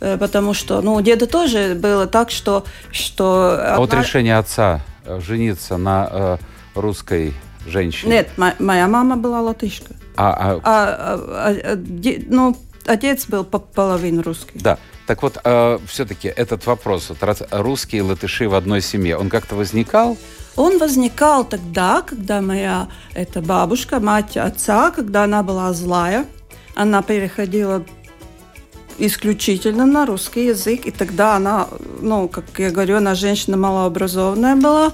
э, 0.00 0.16
потому 0.18 0.54
что, 0.54 0.80
ну, 0.80 0.94
у 0.94 1.00
деда 1.00 1.26
тоже 1.26 1.74
было 1.74 2.06
так, 2.06 2.30
что... 2.30 2.64
что 2.92 3.56
а 3.58 3.76
вот 3.78 3.92
решение 3.92 4.38
отца 4.38 4.80
э, 5.04 5.20
жениться 5.20 5.76
на 5.76 6.08
э, 6.10 6.36
русской 6.76 7.34
женщине? 7.66 8.12
Нет, 8.12 8.30
моя 8.60 8.86
мама 8.86 9.16
была 9.16 9.40
латышка. 9.40 9.94
А, 10.16 10.30
а... 10.30 10.60
А, 10.62 11.48
а, 11.48 11.72
а, 11.72 11.76
де, 11.76 12.24
ну, 12.28 12.56
отец 12.86 13.26
был 13.26 13.44
половину 13.44 14.22
русский. 14.22 14.58
Да. 14.58 14.78
Так 15.06 15.22
вот, 15.22 15.38
э, 15.44 15.78
все-таки 15.86 16.28
этот 16.28 16.66
вопрос, 16.66 17.08
вот, 17.08 17.18
русские 17.50 18.00
и 18.00 18.02
латыши 18.02 18.48
в 18.48 18.54
одной 18.54 18.80
семье, 18.80 19.16
он 19.16 19.28
как-то 19.28 19.56
возникал? 19.56 20.16
Он 20.56 20.78
возникал 20.78 21.44
тогда, 21.44 22.02
когда 22.02 22.40
моя 22.40 22.88
эта 23.14 23.40
бабушка, 23.40 24.00
мать 24.00 24.36
отца, 24.36 24.90
когда 24.90 25.24
она 25.24 25.42
была 25.42 25.72
злая, 25.72 26.26
она 26.74 27.02
переходила 27.02 27.84
исключительно 28.98 29.86
на 29.86 30.06
русский 30.06 30.46
язык, 30.46 30.86
и 30.86 30.90
тогда 30.90 31.36
она, 31.36 31.68
ну, 32.00 32.28
как 32.28 32.44
я 32.58 32.70
говорю, 32.70 32.98
она 32.98 33.14
женщина 33.14 33.56
малообразованная 33.56 34.56
была, 34.56 34.92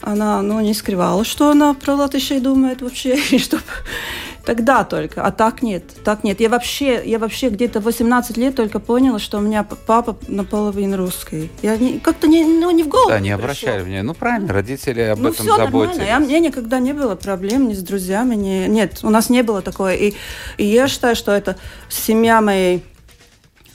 она, 0.00 0.42
ну, 0.42 0.60
не 0.60 0.74
скрывала, 0.74 1.24
что 1.24 1.50
она 1.50 1.74
про 1.74 1.94
латышей 1.94 2.40
думает 2.40 2.82
вообще, 2.82 3.16
и 3.30 3.38
чтобы 3.38 3.62
Тогда 4.46 4.84
только, 4.84 5.24
а 5.24 5.32
так 5.32 5.60
нет, 5.60 5.82
так 6.04 6.22
нет. 6.22 6.38
Я 6.38 6.48
вообще, 6.48 7.02
я 7.04 7.18
вообще 7.18 7.48
где-то 7.48 7.80
18 7.80 8.36
лет 8.36 8.54
только 8.54 8.78
поняла, 8.78 9.18
что 9.18 9.38
у 9.38 9.40
меня 9.40 9.64
папа 9.64 10.16
наполовину 10.28 10.96
русский. 10.96 11.50
Я 11.62 11.76
не, 11.76 11.98
как-то 11.98 12.28
не, 12.28 12.44
ну, 12.44 12.70
не 12.70 12.84
в 12.84 12.88
голову. 12.88 13.08
Да, 13.08 13.18
не 13.18 13.32
обращали 13.32 13.82
внимания. 13.82 14.04
Ну, 14.04 14.14
правильно, 14.14 14.52
родители 14.52 15.00
об 15.00 15.18
ну, 15.18 15.30
этом 15.30 15.44
все 15.44 15.56
заботились. 15.56 15.96
Нормально. 15.98 16.08
Я, 16.08 16.20
мне 16.20 16.38
никогда 16.38 16.78
не 16.78 16.92
было 16.92 17.16
проблем 17.16 17.66
ни 17.66 17.74
с 17.74 17.82
друзьями, 17.82 18.36
ни... 18.36 18.68
Нет, 18.68 19.00
у 19.02 19.10
нас 19.10 19.30
не 19.30 19.42
было 19.42 19.62
такое. 19.62 19.96
И, 19.96 20.14
и 20.58 20.64
я 20.64 20.86
считаю, 20.86 21.16
что 21.16 21.32
это 21.32 21.56
семья 21.88 22.40
моей 22.40 22.84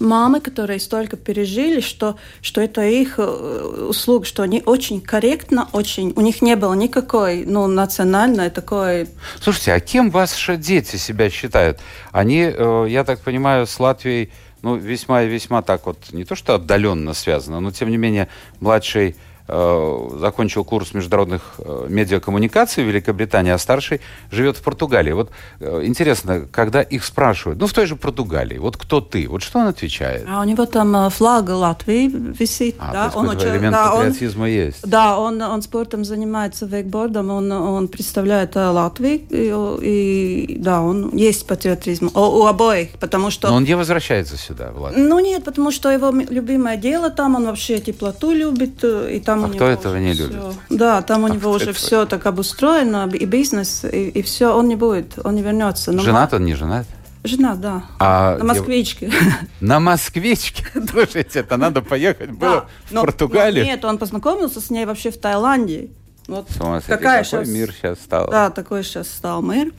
мамы, 0.02 0.42
которые 0.42 0.80
столько 0.80 1.16
пережили, 1.16 1.80
что, 1.80 2.18
что 2.42 2.62
это 2.62 2.82
их 2.82 3.16
э, 3.18 3.86
услуг, 3.90 4.26
что 4.26 4.44
они 4.44 4.62
очень 4.66 5.00
корректно, 5.00 5.70
очень... 5.72 6.14
У 6.16 6.22
них 6.22 6.42
не 6.42 6.56
было 6.56 6.74
никакой, 6.74 7.46
ну, 7.46 7.68
национальной 7.68 8.50
такой... 8.50 9.08
Слушайте, 9.42 9.74
а 9.74 9.80
кем 9.80 10.10
ваши 10.12 10.58
дети 10.58 10.98
себя 10.98 11.30
считают? 11.30 11.80
Они, 12.12 12.42
э, 12.42 12.86
я 12.90 13.04
так 13.04 13.22
понимаю, 13.22 13.68
с 13.68 13.80
Латвией 13.80 14.32
ну, 14.62 14.76
весьма 14.76 15.24
и 15.24 15.28
весьма 15.28 15.62
так 15.62 15.86
вот, 15.86 15.98
не 16.12 16.24
то 16.24 16.36
что 16.36 16.56
отдаленно 16.56 17.14
связано, 17.14 17.60
но 17.60 17.72
тем 17.72 17.90
не 17.90 17.98
менее 17.98 18.28
младший 18.60 19.16
закончил 19.48 20.64
курс 20.64 20.94
международных 20.94 21.56
э, 21.58 21.88
медиакоммуникаций 21.90 22.84
в 22.84 22.88
Великобритании, 22.88 23.52
а 23.52 23.58
старший 23.58 24.02
живет 24.32 24.58
в 24.58 24.62
Португалии. 24.62 25.12
Вот 25.12 25.32
э, 25.60 25.82
интересно, 25.84 26.48
когда 26.52 26.82
их 26.82 27.04
спрашивают, 27.04 27.60
ну, 27.60 27.68
в 27.68 27.74
той 27.74 27.86
же 27.86 27.96
Португалии, 27.96 28.58
вот 28.58 28.78
кто 28.78 29.02
ты? 29.02 29.28
Вот 29.28 29.44
что 29.44 29.60
он 29.60 29.68
отвечает? 29.68 30.26
А 30.30 30.42
у 30.42 30.44
него 30.44 30.66
там 30.66 31.10
флаг 31.10 31.50
Латвии 31.50 32.08
висит. 32.08 32.76
А, 32.80 32.94
да? 32.94 33.12
он 33.16 33.30
очень, 33.30 33.50
элемент 33.50 33.74
да, 33.74 33.92
патриотизма 33.92 34.44
он, 34.44 34.50
есть. 34.50 34.88
Да, 34.88 35.20
он, 35.20 35.42
он 35.42 35.62
спортом 35.62 36.06
занимается, 36.06 36.66
вейкбордом, 36.66 37.30
он, 37.30 37.52
он 37.52 37.88
представляет 37.88 38.56
Латвию, 38.56 39.80
и, 39.82 40.46
и 40.48 40.58
да, 40.60 40.82
он 40.82 41.16
есть 41.16 41.48
патриотизм 41.48 42.12
у, 42.14 42.20
у 42.20 42.46
обоих, 42.46 42.92
потому 43.00 43.32
что... 43.32 43.50
Но 43.50 43.56
он 43.56 43.64
не 43.64 43.76
возвращается 43.76 44.38
сюда, 44.38 44.72
в 44.72 44.82
Латвию? 44.82 45.08
Ну, 45.08 45.20
нет, 45.20 45.44
потому 45.44 45.72
что 45.72 45.90
его 45.90 46.12
любимое 46.12 46.78
дело 46.78 47.10
там, 47.10 47.36
он 47.36 47.46
вообще 47.46 47.80
теплоту 47.80 48.32
любит, 48.32 48.84
и 48.84 49.20
там 49.20 49.31
а 49.34 49.50
кто 49.50 49.66
этого 49.66 49.98
не 49.98 50.14
любит? 50.14 50.38
Все, 50.38 50.54
да, 50.70 51.02
там 51.02 51.24
у 51.24 51.28
а 51.28 51.30
него 51.30 51.52
уже 51.52 51.74
все 51.74 52.06
так 52.06 52.26
обустроено, 52.26 53.10
и 53.14 53.26
бизнес, 53.26 53.84
и, 53.86 54.10
и 54.10 54.22
все, 54.22 54.56
он 54.56 54.68
не 54.68 54.76
будет, 54.76 55.20
он 55.24 55.36
не 55.36 55.42
вернется. 55.42 55.92
Но 55.92 56.02
женат 56.02 56.34
он, 56.34 56.46
не 56.46 56.56
женат? 56.56 56.86
Жена, 57.24 57.56
да. 57.56 57.84
А 58.00 58.38
на 58.38 58.46
москвичке. 58.46 59.12
На 59.60 59.80
москвичке? 59.80 60.66
Слушайте, 60.90 61.40
это 61.40 61.56
надо 61.56 61.82
поехать 61.84 62.32
было 62.32 62.68
в 62.90 62.96
Португалию? 62.96 63.64
Нет, 63.64 63.86
он 63.86 64.00
познакомился 64.00 64.60
с 64.60 64.72
ней 64.72 64.86
вообще 64.86 65.12
в 65.12 65.20
Таиланде. 65.20 65.92
Вот 66.32 66.48
такой 66.88 67.26
сейчас, 67.26 67.46
мир 67.46 67.74
сейчас 67.74 68.00
стал. 68.00 68.30
Да, 68.30 68.50
такой 68.50 68.84
сейчас 68.86 69.10
стал 69.10 69.42
мир. 69.42 69.74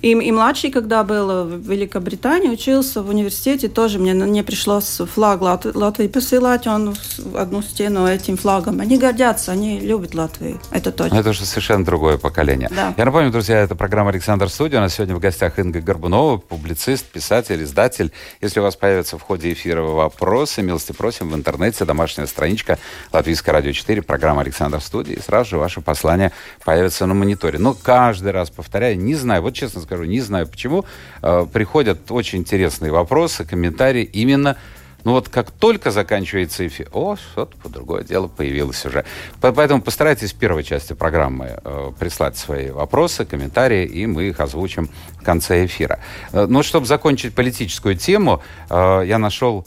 И, 0.00 0.10
и 0.10 0.32
младший, 0.32 0.72
когда 0.72 1.04
был 1.04 1.44
в 1.44 1.58
Великобритании, 1.60 2.48
учился 2.48 3.02
в 3.02 3.08
университете, 3.08 3.68
тоже 3.68 4.00
мне 4.00 4.12
не 4.12 4.42
пришлось 4.42 5.00
флаг 5.14 5.40
Лат, 5.40 5.64
Латвии 5.64 6.08
посылать, 6.08 6.66
он 6.66 6.96
одну 7.36 7.62
стену 7.62 8.08
этим 8.08 8.36
флагом. 8.36 8.80
Они 8.80 8.98
гордятся, 8.98 9.52
они 9.52 9.78
любят 9.78 10.14
Латвию, 10.14 10.60
это 10.72 10.90
точно. 10.90 11.14
Это 11.14 11.30
уже 11.30 11.44
совершенно 11.44 11.84
другое 11.84 12.18
поколение. 12.18 12.68
Да. 12.74 12.94
Я 12.96 13.04
напомню, 13.04 13.30
друзья, 13.30 13.60
это 13.60 13.76
программа 13.76 14.10
«Александр 14.10 14.48
Студия». 14.48 14.78
У 14.78 14.82
нас 14.82 14.94
сегодня 14.94 15.14
в 15.14 15.20
гостях 15.20 15.60
Инга 15.60 15.80
Горбунова, 15.80 16.38
публицист, 16.38 17.06
писатель, 17.06 17.62
издатель. 17.62 18.10
Если 18.40 18.58
у 18.58 18.64
вас 18.64 18.74
появятся 18.74 19.18
в 19.18 19.22
ходе 19.22 19.52
эфира 19.52 19.82
вопросы, 19.82 20.62
милости 20.62 20.90
просим 20.90 21.30
в 21.30 21.36
интернете, 21.36 21.84
домашняя 21.84 22.26
страничка 22.26 22.80
Латвийское 23.12 23.52
радио 23.52 23.70
4, 23.70 24.02
программа 24.02 24.40
«Александр 24.40 24.80
Студия». 24.80 25.14
И 25.14 25.22
сразу 25.22 25.50
же 25.50 25.58
ваши 25.58 25.80
послания 25.92 26.32
появятся 26.64 27.06
на 27.06 27.14
мониторе. 27.14 27.58
Но 27.58 27.74
каждый 27.74 28.32
раз 28.32 28.48
повторяю, 28.48 28.98
не 28.98 29.14
знаю, 29.14 29.42
вот 29.42 29.54
честно 29.54 29.82
скажу, 29.82 30.04
не 30.04 30.20
знаю 30.20 30.46
почему, 30.46 30.84
э, 31.22 31.46
приходят 31.52 32.10
очень 32.10 32.38
интересные 32.38 32.90
вопросы, 32.90 33.44
комментарии 33.44 34.02
именно 34.02 34.56
ну 35.04 35.12
вот 35.12 35.28
как 35.28 35.50
только 35.50 35.90
заканчивается 35.90 36.64
эфир, 36.64 36.88
о, 36.92 37.16
что-то 37.16 37.56
по 37.56 37.68
другое 37.68 38.04
дело 38.04 38.28
появилось 38.28 38.86
уже. 38.86 39.04
Поэтому 39.40 39.82
постарайтесь 39.82 40.32
в 40.32 40.38
первой 40.38 40.62
части 40.62 40.92
программы 40.92 41.58
э, 41.64 41.90
прислать 41.98 42.36
свои 42.36 42.70
вопросы, 42.70 43.24
комментарии, 43.24 43.84
и 43.84 44.06
мы 44.06 44.28
их 44.28 44.40
озвучим 44.40 44.88
в 45.20 45.24
конце 45.24 45.66
эфира. 45.66 45.98
Э, 46.32 46.46
но 46.46 46.62
чтобы 46.62 46.86
закончить 46.86 47.34
политическую 47.34 47.96
тему, 47.96 48.42
э, 48.70 49.02
я 49.06 49.18
нашел 49.18 49.66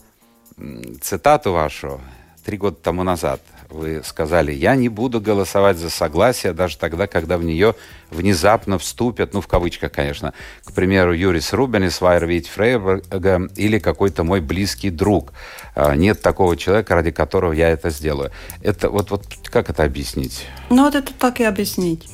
цитату 1.02 1.52
вашу 1.52 2.00
три 2.46 2.58
года 2.58 2.78
тому 2.82 3.04
назад 3.04 3.42
вы 3.70 4.02
сказали, 4.04 4.52
я 4.52 4.76
не 4.76 4.90
буду 4.90 5.22
голосовать 5.22 5.78
за 5.78 5.90
согласие 5.90 6.54
даже 6.54 6.78
тогда, 6.78 7.08
когда 7.08 7.38
в 7.38 7.44
нее 7.44 7.76
внезапно 8.10 8.78
вступят, 8.78 9.34
ну, 9.34 9.42
в 9.42 9.48
кавычках, 9.48 9.92
конечно, 9.92 10.34
к 10.64 10.72
примеру, 10.74 11.14
Юрис 11.14 11.54
Рубенис, 11.54 12.02
Вайервит 12.02 12.48
Фрейберга 12.48 13.48
или 13.56 13.80
какой-то 13.80 14.24
мой 14.24 14.42
близкий 14.42 14.90
друг. 14.90 15.34
А, 15.76 15.96
нет 15.96 16.22
такого 16.22 16.56
человека, 16.56 16.96
ради 16.96 17.12
которого 17.12 17.52
я 17.52 17.70
это 17.70 17.90
сделаю. 17.90 18.32
Это 18.62 18.90
вот, 18.90 19.12
вот 19.12 19.26
как 19.46 19.70
это 19.70 19.84
объяснить? 19.84 20.46
Ну, 20.70 20.84
вот 20.84 20.96
это 20.96 21.14
так 21.14 21.40
и 21.40 21.44
объяснить. 21.44 22.08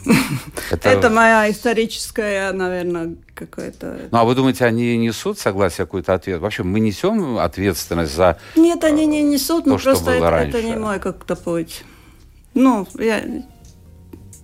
Это, 0.71 0.89
это 0.89 1.09
моя 1.09 1.49
историческая, 1.49 2.51
наверное, 2.51 3.15
какая-то... 3.33 4.09
Ну, 4.11 4.17
а 4.17 4.23
вы 4.23 4.35
думаете, 4.35 4.65
они 4.65 4.97
несут 4.97 5.39
согласие 5.39 5.85
какой-то 5.85 6.13
ответ? 6.13 6.39
Вообще, 6.39 6.63
мы 6.63 6.79
несем 6.79 7.37
ответственность 7.37 8.15
за 8.15 8.37
Нет, 8.55 8.83
они 8.83 9.05
не 9.05 9.21
несут, 9.21 9.65
но 9.65 9.77
просто 9.77 10.11
это, 10.11 10.27
это 10.27 10.63
не 10.63 10.75
мой 10.75 10.99
как-то 10.99 11.35
путь. 11.35 11.83
Ну, 12.53 12.87
я... 12.97 13.23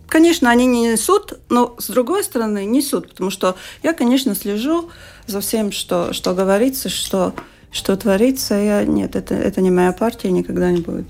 Конечно, 0.08 0.50
они 0.50 0.66
не 0.66 0.92
несут, 0.92 1.40
но 1.50 1.76
с 1.80 1.88
другой 1.88 2.24
стороны 2.24 2.66
несут, 2.66 3.10
потому 3.10 3.30
что 3.30 3.56
я, 3.84 3.94
конечно, 3.94 4.36
слежу 4.36 4.90
за 5.26 5.42
всем, 5.42 5.72
что, 5.72 6.14
что 6.14 6.34
говорится, 6.34 6.90
что, 6.90 7.34
что 7.72 7.96
творится. 7.98 8.56
Я, 8.56 8.86
нет, 8.86 9.16
это, 9.16 9.36
это 9.36 9.62
не 9.62 9.72
моя 9.72 9.92
партия, 9.92 10.32
никогда 10.32 10.72
не 10.72 10.82
будет. 10.82 11.08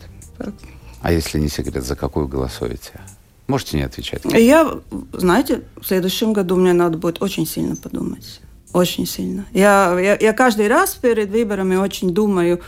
А 1.01 1.11
если 1.11 1.39
не 1.39 1.47
секрет, 1.47 1.85
за 1.85 1.95
какую 1.95 2.27
голосуете? 2.27 2.99
Можете 3.47 3.77
не 3.77 3.83
отвечать? 3.83 4.23
Я, 4.25 4.79
знаете, 5.13 5.61
в 5.79 5.85
следующем 5.85 6.33
году 6.33 6.55
мне 6.55 6.73
надо 6.73 6.97
будет 6.97 7.21
очень 7.21 7.45
сильно 7.45 7.75
подумать. 7.75 8.41
Очень 8.73 9.07
сильно. 9.07 9.45
Я, 9.53 9.97
я, 9.99 10.17
я 10.19 10.33
каждый 10.33 10.67
раз 10.67 10.95
перед 10.95 11.29
выборами 11.29 11.75
очень 11.75 12.13
думаю, 12.13 12.61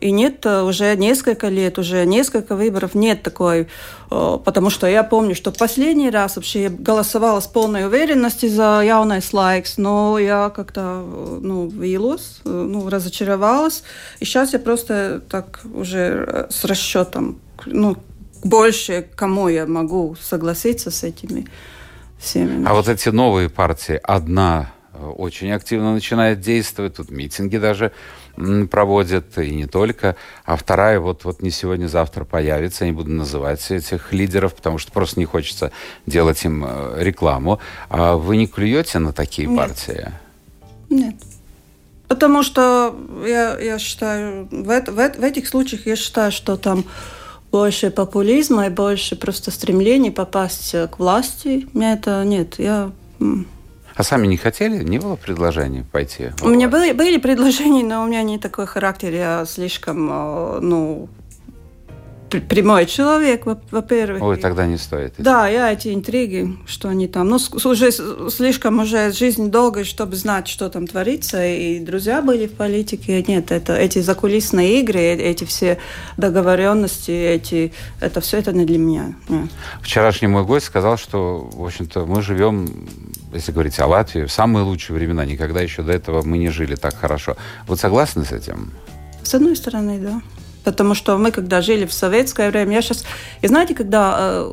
и 0.00 0.10
нет 0.10 0.46
э, 0.46 0.62
уже 0.62 0.96
несколько 0.96 1.48
лет, 1.48 1.78
уже 1.78 2.04
несколько 2.06 2.56
выборов. 2.56 2.94
Нет 2.94 3.22
такой, 3.22 3.68
э, 4.10 4.38
потому 4.44 4.70
что 4.70 4.86
я 4.86 5.04
помню, 5.04 5.34
что 5.34 5.52
последний 5.52 6.10
раз 6.10 6.36
вообще 6.36 6.62
я 6.64 6.70
голосовала 6.70 7.40
с 7.40 7.46
полной 7.46 7.86
уверенностью 7.86 8.50
за 8.50 8.82
Jaunais 8.82 9.32
Laiks, 9.32 9.76
но 9.78 10.18
я 10.18 10.50
как-то 10.50 11.04
э, 11.04 11.38
ну, 11.42 11.68
вилась, 11.68 12.40
ну, 12.44 12.88
разочаровалась, 12.88 13.82
и 14.20 14.24
сейчас 14.24 14.52
я 14.54 14.58
просто 14.58 15.22
так 15.28 15.60
уже 15.74 16.46
с 16.50 16.64
расчетом, 16.64 17.38
ну, 17.66 17.96
больше 18.42 19.06
кому 19.14 19.48
я 19.48 19.66
могу 19.66 20.16
согласиться 20.20 20.90
с 20.90 21.04
этими 21.04 21.46
всеми. 22.18 22.66
А 22.66 22.72
вот 22.72 22.88
эти 22.88 23.10
новые 23.10 23.50
партии, 23.50 24.00
одна 24.02 24.72
очень 25.16 25.52
активно 25.52 25.92
начинает 25.94 26.40
действовать, 26.40 26.96
тут 26.96 27.10
митинги 27.10 27.58
даже 27.58 27.92
проводят, 28.70 29.38
и 29.38 29.54
не 29.54 29.66
только, 29.66 30.16
а 30.44 30.56
вторая 30.56 31.00
вот, 31.00 31.24
вот 31.24 31.42
не 31.42 31.50
сегодня, 31.50 31.86
завтра 31.86 32.24
появится, 32.24 32.84
я 32.84 32.90
не 32.90 32.96
буду 32.96 33.10
называть 33.10 33.70
этих 33.70 34.12
лидеров, 34.12 34.54
потому 34.54 34.78
что 34.78 34.92
просто 34.92 35.20
не 35.20 35.26
хочется 35.26 35.72
делать 36.06 36.44
им 36.44 36.64
э, 36.66 36.96
рекламу. 36.98 37.60
А 37.88 38.16
вы 38.16 38.36
не 38.36 38.46
клюете 38.46 38.98
на 38.98 39.12
такие 39.12 39.48
Нет. 39.48 39.58
партии? 39.58 40.12
Нет. 40.88 41.14
Потому 42.08 42.42
что 42.42 42.96
я, 43.24 43.58
я 43.58 43.78
считаю, 43.78 44.48
в, 44.50 44.64
в, 44.66 45.18
в 45.18 45.22
этих 45.22 45.46
случаях 45.46 45.86
я 45.86 45.96
считаю, 45.96 46.32
что 46.32 46.56
там 46.56 46.84
больше 47.52 47.90
популизма 47.90 48.66
и 48.66 48.70
больше 48.70 49.16
просто 49.16 49.50
стремлений 49.50 50.10
попасть 50.10 50.72
к 50.72 50.98
власти. 50.98 51.68
Меня 51.72 51.92
это 51.94 52.24
нет. 52.24 52.58
Я 52.58 52.90
а 54.00 54.02
сами 54.02 54.26
не 54.26 54.38
хотели? 54.38 54.82
Не 54.82 54.98
было 54.98 55.16
предложений 55.16 55.84
пойти? 55.92 56.30
У 56.40 56.48
меня 56.48 56.68
были, 56.68 56.92
были 56.92 57.18
предложения, 57.18 57.84
но 57.84 58.02
у 58.02 58.06
меня 58.06 58.22
не 58.22 58.38
такой 58.38 58.66
характер. 58.66 59.12
Я 59.12 59.44
слишком, 59.44 60.08
э, 60.10 60.60
ну, 60.60 61.10
прямой 62.30 62.86
человек, 62.86 63.44
во-первых. 63.70 64.22
Ой, 64.22 64.36
тогда 64.36 64.66
не 64.66 64.76
стоит. 64.78 65.14
Да, 65.18 65.48
я 65.48 65.72
эти 65.72 65.92
интриги, 65.92 66.56
что 66.66 66.88
они 66.88 67.08
там, 67.08 67.28
ну, 67.28 67.38
уже 67.64 67.90
слишком 68.30 68.78
уже 68.78 69.12
жизнь 69.12 69.50
долгая, 69.50 69.84
чтобы 69.84 70.16
знать, 70.16 70.48
что 70.48 70.68
там 70.68 70.86
творится, 70.86 71.44
и 71.44 71.80
друзья 71.80 72.22
были 72.22 72.46
в 72.46 72.52
политике. 72.52 73.24
Нет, 73.26 73.50
это 73.50 73.74
эти 73.74 74.00
закулисные 74.00 74.80
игры, 74.80 75.00
э, 75.00 75.16
эти 75.16 75.44
все 75.44 75.78
договоренности, 76.16 77.10
эти, 77.10 77.72
это 78.00 78.20
все 78.20 78.38
это 78.38 78.52
не 78.52 78.64
для 78.64 78.78
меня. 78.78 79.14
Нет. 79.28 79.50
Вчерашний 79.82 80.28
мой 80.28 80.44
гость 80.44 80.66
сказал, 80.66 80.96
что, 80.96 81.50
в 81.52 81.64
общем-то, 81.64 82.06
мы 82.06 82.22
живем, 82.22 82.86
если 83.32 83.52
говорить 83.52 83.78
о 83.80 83.86
Латвии, 83.86 84.24
в 84.24 84.32
самые 84.32 84.64
лучшие 84.64 84.96
времена. 84.96 85.24
Никогда 85.24 85.60
еще 85.60 85.82
до 85.82 85.92
этого 85.92 86.22
мы 86.22 86.38
не 86.38 86.50
жили 86.50 86.76
так 86.76 86.96
хорошо. 86.96 87.36
Вы 87.66 87.76
согласны 87.76 88.24
с 88.24 88.32
этим? 88.32 88.72
С 89.22 89.34
одной 89.34 89.56
стороны, 89.56 89.98
да. 89.98 90.20
Потому 90.64 90.94
что 90.94 91.16
мы, 91.16 91.30
когда 91.30 91.60
жили 91.62 91.86
в 91.86 91.92
советское 91.92 92.50
время, 92.50 92.74
я 92.74 92.82
сейчас... 92.82 93.04
И 93.42 93.48
знаете, 93.48 93.74
когда... 93.74 94.16
Э, 94.18 94.52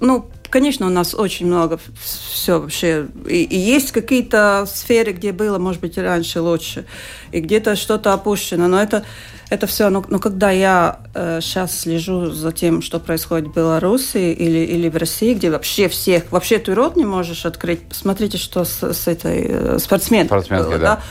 ну, 0.00 0.26
конечно, 0.50 0.86
у 0.86 0.90
нас 0.90 1.14
очень 1.14 1.46
много 1.46 1.78
все 1.96 2.60
вообще. 2.60 3.06
И, 3.26 3.44
и 3.44 3.56
есть 3.56 3.92
какие-то 3.92 4.66
сферы, 4.66 5.12
где 5.12 5.32
было, 5.32 5.58
может 5.58 5.80
быть, 5.80 5.98
раньше 5.98 6.40
лучше. 6.40 6.86
И 7.32 7.40
где-то 7.40 7.76
что-то 7.76 8.12
опущено. 8.12 8.68
Но 8.68 8.80
это, 8.80 9.04
это 9.50 9.66
все... 9.66 9.88
Но, 9.90 10.04
но 10.08 10.18
когда 10.18 10.50
я 10.50 11.00
э, 11.14 11.40
сейчас 11.40 11.80
слежу 11.80 12.30
за 12.30 12.52
тем, 12.52 12.82
что 12.82 12.98
происходит 12.98 13.48
в 13.48 13.54
Беларуси 13.54 14.32
или, 14.32 14.58
или 14.58 14.88
в 14.88 14.96
России, 14.96 15.34
где 15.34 15.50
вообще 15.50 15.88
всех... 15.88 16.24
Вообще 16.30 16.58
ты 16.58 16.74
рот 16.74 16.96
не 16.96 17.04
можешь 17.04 17.46
открыть. 17.46 17.82
Посмотрите, 17.82 18.38
что 18.38 18.64
с, 18.64 18.82
с 18.82 19.08
этой 19.08 19.46
э, 19.48 19.78
спортсменкой 19.78 20.42
было, 20.48 20.70
да. 20.72 20.78
да? 20.78 21.02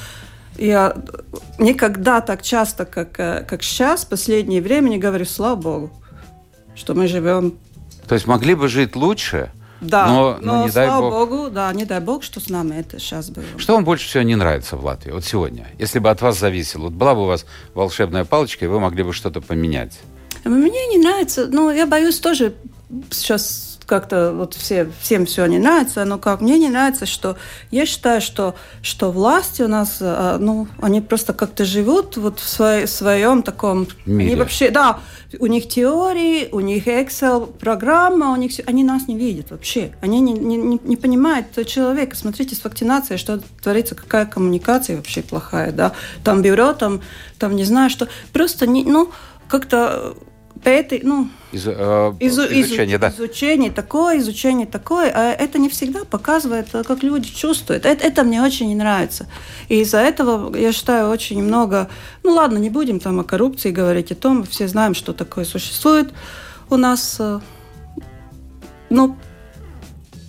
Я 0.58 0.96
никогда 1.60 2.22
так 2.22 2.42
часто, 2.42 2.86
как, 2.86 3.20
э, 3.20 3.46
как 3.48 3.64
сейчас, 3.64 4.06
в 4.06 4.10
последнее 4.10 4.62
время, 4.62 4.90
не 4.90 4.98
говорю, 4.98 5.26
слава 5.26 5.56
Богу, 5.56 5.92
что 6.76 6.94
мы 6.94 7.08
живем. 7.08 7.58
То 8.08 8.16
есть 8.16 8.28
могли 8.28 8.56
бы 8.56 8.68
жить 8.68 8.96
лучше, 8.96 9.52
да, 9.82 10.08
но, 10.08 10.38
но, 10.42 10.58
но 10.58 10.66
не 10.66 10.72
дай 10.72 10.88
слава 10.88 11.10
бог. 11.10 11.30
Богу, 11.30 11.50
да, 11.50 11.74
не 11.74 11.86
дай 11.86 12.00
бог, 12.00 12.24
что 12.24 12.40
с 12.40 12.50
нами 12.50 12.76
это 12.76 13.00
сейчас 13.00 13.30
было. 13.30 13.46
Что 13.58 13.76
вам 13.76 13.84
больше 13.84 14.08
всего 14.08 14.24
не 14.24 14.36
нравится 14.36 14.78
в 14.78 14.86
Латвии, 14.86 15.12
вот 15.12 15.26
сегодня? 15.26 15.68
Если 15.78 16.00
бы 16.00 16.10
от 16.10 16.22
вас 16.22 16.40
зависело, 16.40 16.84
вот 16.84 16.94
была 16.94 17.16
бы 17.16 17.24
у 17.24 17.26
вас 17.26 17.46
волшебная 17.74 18.26
палочка, 18.26 18.66
и 18.66 18.68
вы 18.68 18.80
могли 18.80 19.04
бы 19.04 19.14
что-то 19.14 19.42
поменять? 19.42 20.00
Мне 20.44 20.88
не 20.88 20.98
нравится, 20.98 21.48
ну, 21.48 21.72
я 21.72 21.86
боюсь 21.86 22.20
тоже 22.20 22.54
сейчас 23.12 23.75
как-то 23.86 24.32
вот 24.34 24.54
все, 24.54 24.89
всем 25.01 25.25
все 25.25 25.46
не 25.46 25.60
нравится, 25.60 26.06
но 26.06 26.18
как 26.18 26.42
мне 26.42 26.58
не 26.58 26.70
нравится, 26.70 27.06
что 27.06 27.38
я 27.72 27.86
считаю, 27.86 28.22
что, 28.22 28.56
что 28.82 29.12
власти 29.12 29.62
у 29.62 29.68
нас, 29.68 29.98
а, 30.01 30.38
ну, 30.39 30.68
они 30.82 31.01
просто 31.01 31.34
как-то 31.34 31.65
живут 31.65 32.18
вот 32.18 32.39
в 32.39 32.48
своей, 32.48 32.88
своем 32.88 33.44
таком... 33.44 33.88
Мире. 34.06 34.32
Они 34.32 34.36
вообще, 34.39 34.70
да, 34.72 35.00
у 35.39 35.48
них 35.48 35.68
теории, 35.68 36.50
у 36.51 36.60
них 36.60 36.88
Excel, 36.88 37.46
программа, 37.58 38.32
у 38.32 38.36
них 38.36 38.51
все, 38.51 38.63
они 38.65 38.84
нас 38.84 39.08
не 39.08 39.18
видят 39.18 39.51
вообще. 39.51 39.96
Они 40.01 40.20
не, 40.20 40.34
не, 40.34 40.58
не 40.58 40.96
понимают 40.96 41.48
человека. 41.68 42.15
Смотрите, 42.15 42.56
с 42.56 42.63
вакцинацией, 42.63 43.18
что 43.18 43.42
творится, 43.62 43.96
какая 43.96 44.25
коммуникация 44.25 44.98
вообще 44.98 45.22
плохая, 45.22 45.72
да. 45.72 45.94
Там 46.24 46.42
бюро, 46.42 46.74
там, 46.74 47.01
там 47.38 47.56
не 47.56 47.63
знаю 47.63 47.89
что. 47.89 48.08
Просто, 48.34 48.68
не, 48.68 48.84
ну, 48.84 49.12
как-то 49.48 50.15
пэты, 50.66 51.02
ну, 51.04 51.30
из, 51.52 51.68
э, 51.68 52.14
изу, 52.20 52.42
изучение, 52.42 52.98
да. 52.98 53.10
изучение 53.10 53.72
такое, 53.72 54.18
изучение 54.18 54.66
такое, 54.66 55.12
а 55.14 55.32
это 55.32 55.60
не 55.60 55.70
всегда 55.70 56.04
показывает, 56.04 56.68
э, 56.74 56.84
как 56.84 57.04
люди 57.04 57.30
чувствуют. 57.30 57.86
Это, 57.86 58.04
это 58.04 58.24
мне 58.24 58.42
очень 58.42 58.68
не 58.68 58.76
нравится. 58.76 59.28
И 59.70 59.82
из-за 59.82 60.00
этого, 60.00 60.58
я 60.58 60.74
считаю, 60.74 61.10
очень 61.10 61.44
много... 61.44 61.88
Ну 62.24 62.34
ладно, 62.34 62.58
не 62.58 62.72
будем 62.72 63.00
там 63.00 63.20
о 63.20 63.24
коррупции 63.24 63.70
говорить, 63.70 64.12
о 64.12 64.16
том, 64.16 64.44
все 64.44 64.68
знаем, 64.68 64.96
что 64.96 65.14
такое 65.14 65.46
существует 65.46 66.12
у 66.70 66.78
нас. 66.78 67.18
Э, 67.20 67.40
ну, 68.90 69.16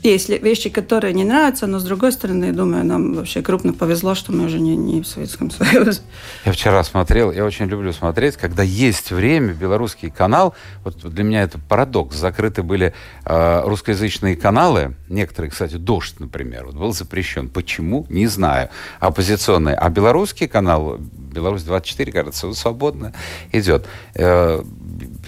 есть 0.02 0.28
вещи, 0.28 0.70
которые 0.70 1.12
не 1.14 1.24
нравятся, 1.24 1.66
но 1.66 1.78
с 1.78 1.84
другой 1.84 2.12
стороны, 2.12 2.52
думаю, 2.52 2.84
нам 2.84 3.14
вообще 3.14 3.42
крупно 3.42 3.72
повезло, 3.72 4.14
что 4.14 4.32
мы 4.32 4.46
уже 4.46 4.60
не, 4.60 4.76
не 4.76 5.02
в 5.02 5.06
Советском 5.06 5.50
Союзе. 5.50 6.00
Я 6.44 6.52
вчера 6.52 6.82
смотрел, 6.84 7.32
я 7.32 7.44
очень 7.44 7.66
люблю 7.66 7.92
смотреть, 7.92 8.36
когда 8.36 8.62
есть 8.62 9.10
время, 9.10 9.52
белорусский 9.52 10.10
канал, 10.10 10.54
вот 10.84 10.98
для 11.12 11.24
меня 11.24 11.42
это 11.42 11.58
парадокс, 11.58 12.16
закрыты 12.16 12.62
были 12.62 12.94
э, 13.24 13.62
русскоязычные 13.64 14.36
каналы, 14.36 14.94
некоторые, 15.08 15.50
кстати, 15.50 15.76
«Дождь», 15.76 16.20
например, 16.20 16.66
вот 16.66 16.74
был 16.74 16.92
запрещен. 16.92 17.48
Почему? 17.48 18.06
Не 18.08 18.26
знаю. 18.26 18.70
Оппозиционный. 19.00 19.74
А 19.74 19.88
белорусский 19.88 20.48
канал, 20.48 20.98
«Беларусь-24», 20.98 22.12
кажется, 22.12 22.52
свободно 22.52 23.12
идет. 23.52 23.86
Э, 24.14 24.62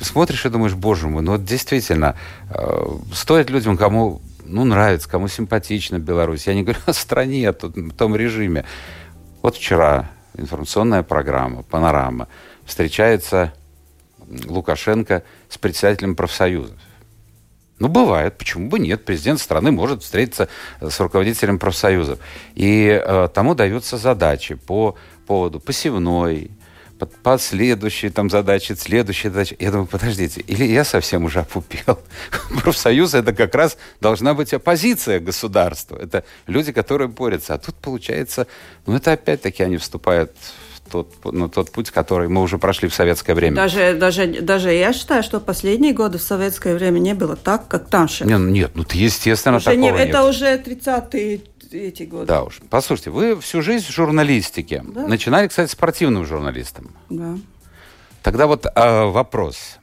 смотришь 0.01 0.47
и 0.47 0.51
думаешь, 0.51 0.75
боже 0.75 1.09
мой, 1.09 1.23
ну 1.23 1.33
вот 1.33 1.45
действительно, 1.45 2.15
э, 2.51 2.87
стоит 3.13 3.51
людям, 3.51 3.77
кому 3.77 4.21
ну, 4.49 4.65
нравится, 4.65 5.09
кому 5.09 5.29
симпатично 5.29 5.99
Беларусь. 5.99 6.47
Я 6.47 6.55
не 6.55 6.63
говорю 6.63 6.81
о 6.87 6.93
стране, 6.93 7.49
о 7.49 7.53
том 7.53 8.17
режиме. 8.17 8.65
Вот 9.43 9.57
вчера 9.57 10.11
информационная 10.35 11.03
программа 11.03 11.63
«Панорама» 11.63 12.29
встречается 12.65 13.53
Лукашенко 14.47 15.23
с 15.49 15.59
председателем 15.59 16.17
профсоюзов. 16.17 16.77
Ну, 17.79 17.89
бывает, 17.89 18.37
почему 18.37 18.69
бы 18.69 18.79
нет. 18.79 19.05
Президент 19.05 19.41
страны 19.41 19.71
может 19.71 20.03
встретиться 20.03 20.49
с 20.81 20.99
руководителем 20.99 21.59
профсоюзов. 21.59 22.19
И 22.55 22.89
э, 22.89 23.29
тому 23.33 23.55
даются 23.55 23.97
задачи 23.97 24.55
по 24.55 24.97
поводу 25.27 25.61
посевной, 25.61 26.51
под, 26.99 27.15
под 27.17 27.41
следующие 27.41 28.11
там 28.11 28.31
задачи, 28.31 28.73
следующие 28.73 29.31
задачи. 29.31 29.57
Я 29.59 29.71
думаю, 29.71 29.87
подождите, 29.87 30.41
или 30.41 30.65
я 30.65 30.85
совсем 30.85 31.25
уже 31.25 31.41
опупел. 31.41 31.99
Профсоюз 32.63 33.15
это 33.15 33.33
как 33.33 33.55
раз 33.55 33.77
должна 34.01 34.35
быть 34.35 34.53
оппозиция 34.53 35.21
государства. 35.21 35.97
Это 35.97 36.25
люди, 36.47 36.73
которые 36.73 37.09
борются. 37.09 37.55
А 37.55 37.59
тут 37.59 37.77
получается, 37.77 38.47
ну 38.87 38.97
это 38.97 39.13
опять-таки 39.13 39.63
они 39.63 39.77
вступают 39.77 40.33
в 40.87 40.91
тот, 40.91 41.33
на 41.33 41.49
тот 41.49 41.71
путь, 41.71 41.91
который 41.91 42.29
мы 42.29 42.43
уже 42.43 42.59
прошли 42.59 42.89
в 42.89 42.95
советское 42.95 43.35
время. 43.35 43.57
Даже, 43.57 43.95
даже, 43.95 44.27
даже 44.27 44.73
я 44.73 44.93
считаю, 44.93 45.23
что 45.23 45.41
последние 45.41 45.93
годы 45.93 46.19
в 46.19 46.23
советское 46.23 46.75
время 46.75 46.99
не 46.99 47.15
было 47.15 47.37
так, 47.37 47.69
как 47.69 47.89
там 47.89 48.09
сейчас. 48.09 48.29
Нет, 48.29 48.41
нет 48.41 48.71
ну 48.75 48.85
естественно 48.93 49.57
уже 49.57 49.67
такого 49.67 49.81
не, 49.81 49.91
нет. 49.91 50.09
Это 50.09 50.25
уже 50.25 50.57
30-е 50.57 51.41
эти 51.73 52.05
годы. 52.05 52.27
Да 52.27 52.45
уж. 52.45 52.61
Послушайте, 52.71 53.11
вы 53.11 53.41
всю 53.41 53.63
жизнь 53.63 53.87
в 53.87 53.91
журналистике. 53.91 54.85
Да. 54.87 55.07
Начинали, 55.07 55.49
кстати, 55.49 55.71
спортивным 55.71 56.25
журналистом. 56.25 56.97
Да. 57.11 57.39
Тогда 58.23 58.47
вот 58.47 58.67
э, 58.67 59.05
вопрос. 59.05 59.79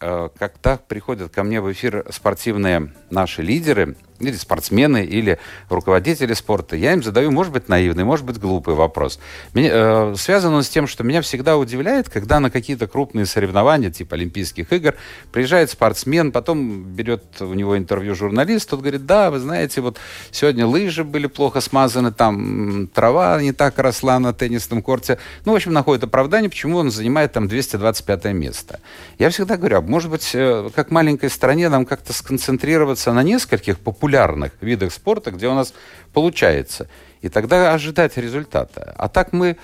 Э, 0.00 0.28
когда 0.38 0.76
приходят 0.76 1.32
ко 1.32 1.42
мне 1.44 1.60
в 1.60 1.70
эфир 1.70 2.04
спортивные 2.10 2.92
наши 3.10 3.42
лидеры, 3.42 3.96
или 4.28 4.36
спортсмены, 4.36 5.04
или 5.04 5.38
руководители 5.68 6.34
спорта, 6.34 6.76
я 6.76 6.92
им 6.92 7.02
задаю, 7.02 7.30
может 7.30 7.52
быть, 7.52 7.68
наивный, 7.68 8.04
может 8.04 8.24
быть, 8.24 8.38
глупый 8.38 8.74
вопрос. 8.74 9.18
Меня, 9.54 9.70
э, 9.72 10.14
связан 10.16 10.54
он 10.54 10.62
с 10.62 10.68
тем, 10.68 10.86
что 10.86 11.04
меня 11.04 11.20
всегда 11.22 11.56
удивляет, 11.56 12.08
когда 12.08 12.40
на 12.40 12.50
какие-то 12.50 12.86
крупные 12.86 13.26
соревнования, 13.26 13.90
типа 13.90 14.14
Олимпийских 14.14 14.72
игр, 14.72 14.94
приезжает 15.32 15.70
спортсмен, 15.70 16.32
потом 16.32 16.84
берет 16.84 17.24
у 17.40 17.54
него 17.54 17.76
интервью 17.76 18.14
журналист, 18.14 18.70
тот 18.70 18.80
говорит, 18.80 19.06
да, 19.06 19.30
вы 19.30 19.40
знаете, 19.40 19.80
вот 19.80 19.98
сегодня 20.30 20.66
лыжи 20.66 21.04
были 21.04 21.26
плохо 21.26 21.60
смазаны, 21.60 22.12
там 22.12 22.88
трава 22.94 23.40
не 23.42 23.52
так 23.52 23.78
росла 23.78 24.18
на 24.18 24.32
теннисном 24.32 24.82
корте. 24.82 25.18
Ну, 25.44 25.52
в 25.52 25.56
общем, 25.56 25.72
находит 25.72 26.04
оправдание, 26.04 26.48
почему 26.48 26.78
он 26.78 26.90
занимает 26.90 27.32
там 27.32 27.48
225 27.48 28.24
место. 28.26 28.80
Я 29.18 29.30
всегда 29.30 29.56
говорю, 29.56 29.78
а 29.78 29.80
может 29.80 30.10
быть, 30.10 30.30
э, 30.34 30.70
как 30.74 30.90
маленькой 30.90 31.30
стране 31.30 31.68
нам 31.68 31.84
как-то 31.84 32.12
сконцентрироваться 32.12 33.12
на 33.12 33.22
нескольких 33.22 33.78
популярных 33.78 34.11
популярных 34.12 34.52
видах 34.60 34.92
спорта, 34.92 35.30
где 35.30 35.48
у 35.48 35.54
нас 35.54 35.72
получается. 36.12 36.86
И 37.22 37.28
тогда 37.28 37.74
ожидать 37.74 38.18
результата. 38.18 38.94
А 38.98 39.08
так 39.08 39.32
мы, 39.32 39.56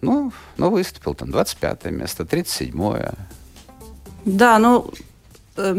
ну, 0.00 0.32
ну 0.56 0.70
выступил 0.70 1.14
там 1.14 1.30
25 1.30 1.84
место, 1.86 2.22
37-е. 2.22 3.12
Да, 4.24 4.58
ну, 4.58 4.90
э, 5.56 5.76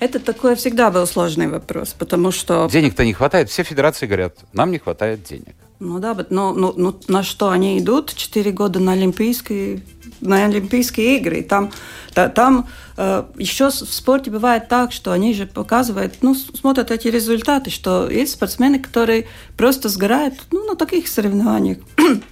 это 0.00 0.18
такой 0.18 0.54
всегда 0.56 0.90
был 0.90 1.06
сложный 1.06 1.46
вопрос, 1.46 1.94
потому 1.98 2.32
что... 2.32 2.68
Денег-то 2.68 3.04
не 3.04 3.12
хватает. 3.12 3.48
Все 3.48 3.62
федерации 3.62 4.06
говорят, 4.06 4.34
нам 4.52 4.70
не 4.70 4.78
хватает 4.78 5.22
денег. 5.22 5.54
Ну 5.84 5.98
да, 5.98 6.16
но, 6.30 6.54
но, 6.54 6.72
но 6.74 6.98
на 7.08 7.22
что 7.22 7.50
они 7.50 7.78
идут? 7.78 8.14
Четыре 8.14 8.52
года 8.52 8.80
на 8.80 8.92
Олимпийские, 8.92 9.82
на 10.22 10.46
Олимпийские 10.46 11.18
игры. 11.18 11.42
там, 11.42 11.72
да, 12.14 12.30
там 12.30 12.66
э, 12.96 13.24
еще 13.36 13.68
в 13.68 13.72
спорте 13.72 14.30
бывает 14.30 14.68
так, 14.68 14.92
что 14.92 15.12
они 15.12 15.34
же 15.34 15.46
показывают, 15.46 16.14
ну, 16.22 16.34
смотрят 16.34 16.90
эти 16.90 17.08
результаты, 17.08 17.68
что 17.68 18.08
есть 18.08 18.32
спортсмены, 18.32 18.78
которые 18.78 19.26
просто 19.58 19.90
сгорают 19.90 20.34
ну, 20.50 20.64
на 20.64 20.74
таких 20.74 21.06
соревнованиях. 21.06 21.78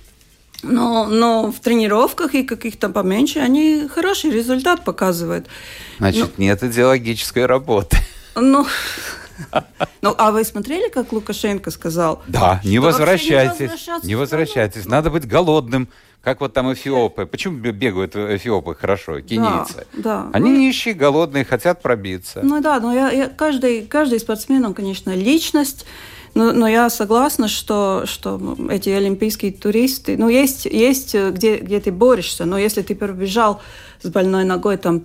Но, 0.65 1.09
но 1.09 1.51
в 1.51 1.59
тренировках 1.59 2.37
и 2.37 2.45
каких-то 2.45 2.89
поменьше 2.89 3.41
они 3.41 3.89
хороший 3.93 4.31
результат 4.31 4.85
показывают. 4.85 5.49
Значит, 5.99 6.35
ну, 6.39 6.45
нет 6.45 6.63
идеологической 6.63 7.47
работы. 7.47 7.97
Ну, 8.37 8.65
ну, 10.03 10.15
а 10.19 10.31
вы 10.31 10.45
смотрели, 10.45 10.89
как 10.89 11.13
Лукашенко 11.13 11.71
сказал? 11.71 12.23
Да, 12.27 12.61
не 12.65 12.79
возвращайтесь, 12.79 13.89
не 14.03 14.15
возвращайтесь. 14.15 14.87
Надо 14.87 15.11
быть 15.11 15.27
голодным, 15.27 15.89
как 16.23 16.41
вот 16.41 16.53
там 16.53 16.73
эфиопы. 16.73 17.27
Почему 17.27 17.59
бегают 17.59 18.15
эфиопы 18.15 18.75
хорошо, 18.75 19.21
кенийцы? 19.21 19.87
Да, 19.93 20.03
да. 20.03 20.31
Они 20.33 20.51
ну, 20.51 20.59
нищие, 20.59 20.95
голодные, 20.95 21.45
хотят 21.45 21.83
пробиться. 21.83 22.41
Ну 22.43 22.61
да, 22.61 22.79
но 22.81 22.95
я, 22.95 23.11
я, 23.11 23.29
каждый, 23.29 23.83
каждый 23.87 24.21
спортсмен, 24.21 24.65
он, 24.65 24.75
конечно, 24.75 25.15
личность. 25.15 25.85
Но, 26.35 26.53
но 26.53 26.67
я 26.67 26.89
согласна, 26.89 27.47
что, 27.49 28.05
что 28.07 28.57
эти 28.71 28.89
олимпийские 28.89 29.53
туристы, 29.53 30.17
ну, 30.17 30.29
есть, 30.29 30.65
есть 30.65 31.15
где, 31.15 31.59
где 31.59 31.79
ты 31.79 31.93
борешься, 31.93 32.47
но 32.47 32.57
если 32.57 32.81
ты 32.81 32.95
пробежал 32.95 33.61
с 34.01 34.09
больной 34.09 34.45
ногой 34.45 34.79
там 34.79 35.03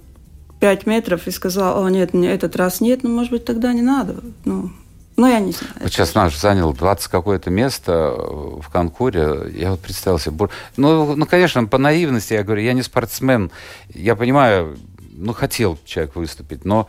5 0.60 0.88
метров 0.88 1.28
и 1.28 1.32
сказал, 1.32 1.84
о, 1.84 1.90
нет, 1.90 2.14
этот 2.14 2.56
раз 2.56 2.82
нет, 2.82 3.04
ну, 3.04 3.10
может 3.10 3.32
быть, 3.32 3.46
тогда 3.46 3.74
не 3.74 3.82
надо. 3.82 4.16
Ну, 4.46 4.72
ну, 5.18 5.28
я 5.28 5.40
не 5.40 5.52
знаю. 5.52 5.74
Вот 5.82 5.92
сейчас 5.92 6.14
наш 6.14 6.38
занял 6.38 6.74
20 6.74 7.08
какое-то 7.08 7.50
место 7.50 8.14
в 8.16 8.70
Конкуре. 8.72 9.52
Я 9.52 9.72
вот 9.72 9.80
представил 9.80 10.20
себе... 10.20 10.50
Ну, 10.78 11.16
ну, 11.16 11.26
конечно, 11.26 11.66
по 11.66 11.80
наивности 11.80 12.34
я 12.34 12.44
говорю, 12.44 12.62
я 12.62 12.74
не 12.74 12.84
спортсмен. 12.84 13.52
Я 13.90 14.16
понимаю, 14.16 14.78
ну, 15.14 15.34
хотел 15.34 15.80
человек 15.86 16.16
выступить, 16.16 16.66
но 16.66 16.88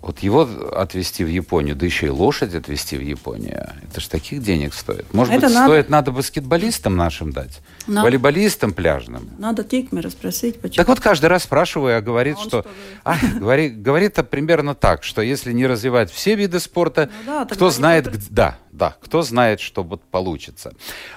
вот 0.00 0.20
его 0.20 0.48
отвезти 0.72 1.24
в 1.24 1.28
Японию, 1.28 1.74
да 1.74 1.84
еще 1.84 2.06
и 2.06 2.10
лошадь 2.10 2.54
отвезти 2.54 2.96
в 2.96 3.00
Японию, 3.00 3.72
это 3.82 4.00
же 4.00 4.08
таких 4.08 4.42
денег 4.42 4.72
стоит. 4.74 5.12
Может 5.12 5.34
это 5.34 5.46
быть, 5.46 5.54
надо... 5.54 5.66
стоит 5.66 5.90
надо 5.90 6.12
баскетболистам 6.12 6.96
нашим 6.96 7.32
дать, 7.32 7.60
надо... 7.86 8.06
волейболистам 8.06 8.72
пляжным. 8.72 9.30
Надо 9.38 9.64
Тикмера 9.64 10.08
спросить, 10.10 10.60
почему. 10.60 10.76
Так 10.76 10.88
вот 10.88 11.00
каждый 11.00 11.26
раз 11.26 11.42
спрашиваю, 11.44 11.98
а 11.98 12.00
говорит, 12.00 12.36
а 12.38 12.40
что... 12.40 12.48
что 12.48 12.66
а, 13.04 13.16
говорит, 13.38 13.82
говорит 13.82 14.14
примерно 14.30 14.74
так, 14.74 15.02
что 15.02 15.20
если 15.20 15.52
не 15.52 15.66
развивать 15.66 16.10
все 16.10 16.34
виды 16.34 16.60
спорта, 16.60 17.10
ну, 17.26 17.44
да, 17.44 17.54
кто 17.54 17.70
знает... 17.70 18.10
Где... 18.10 18.26
Да, 18.30 18.58
да, 18.70 18.94
кто 19.00 19.22
знает, 19.22 19.60
что 19.60 19.82
вот 19.82 20.02
получится. 20.04 20.72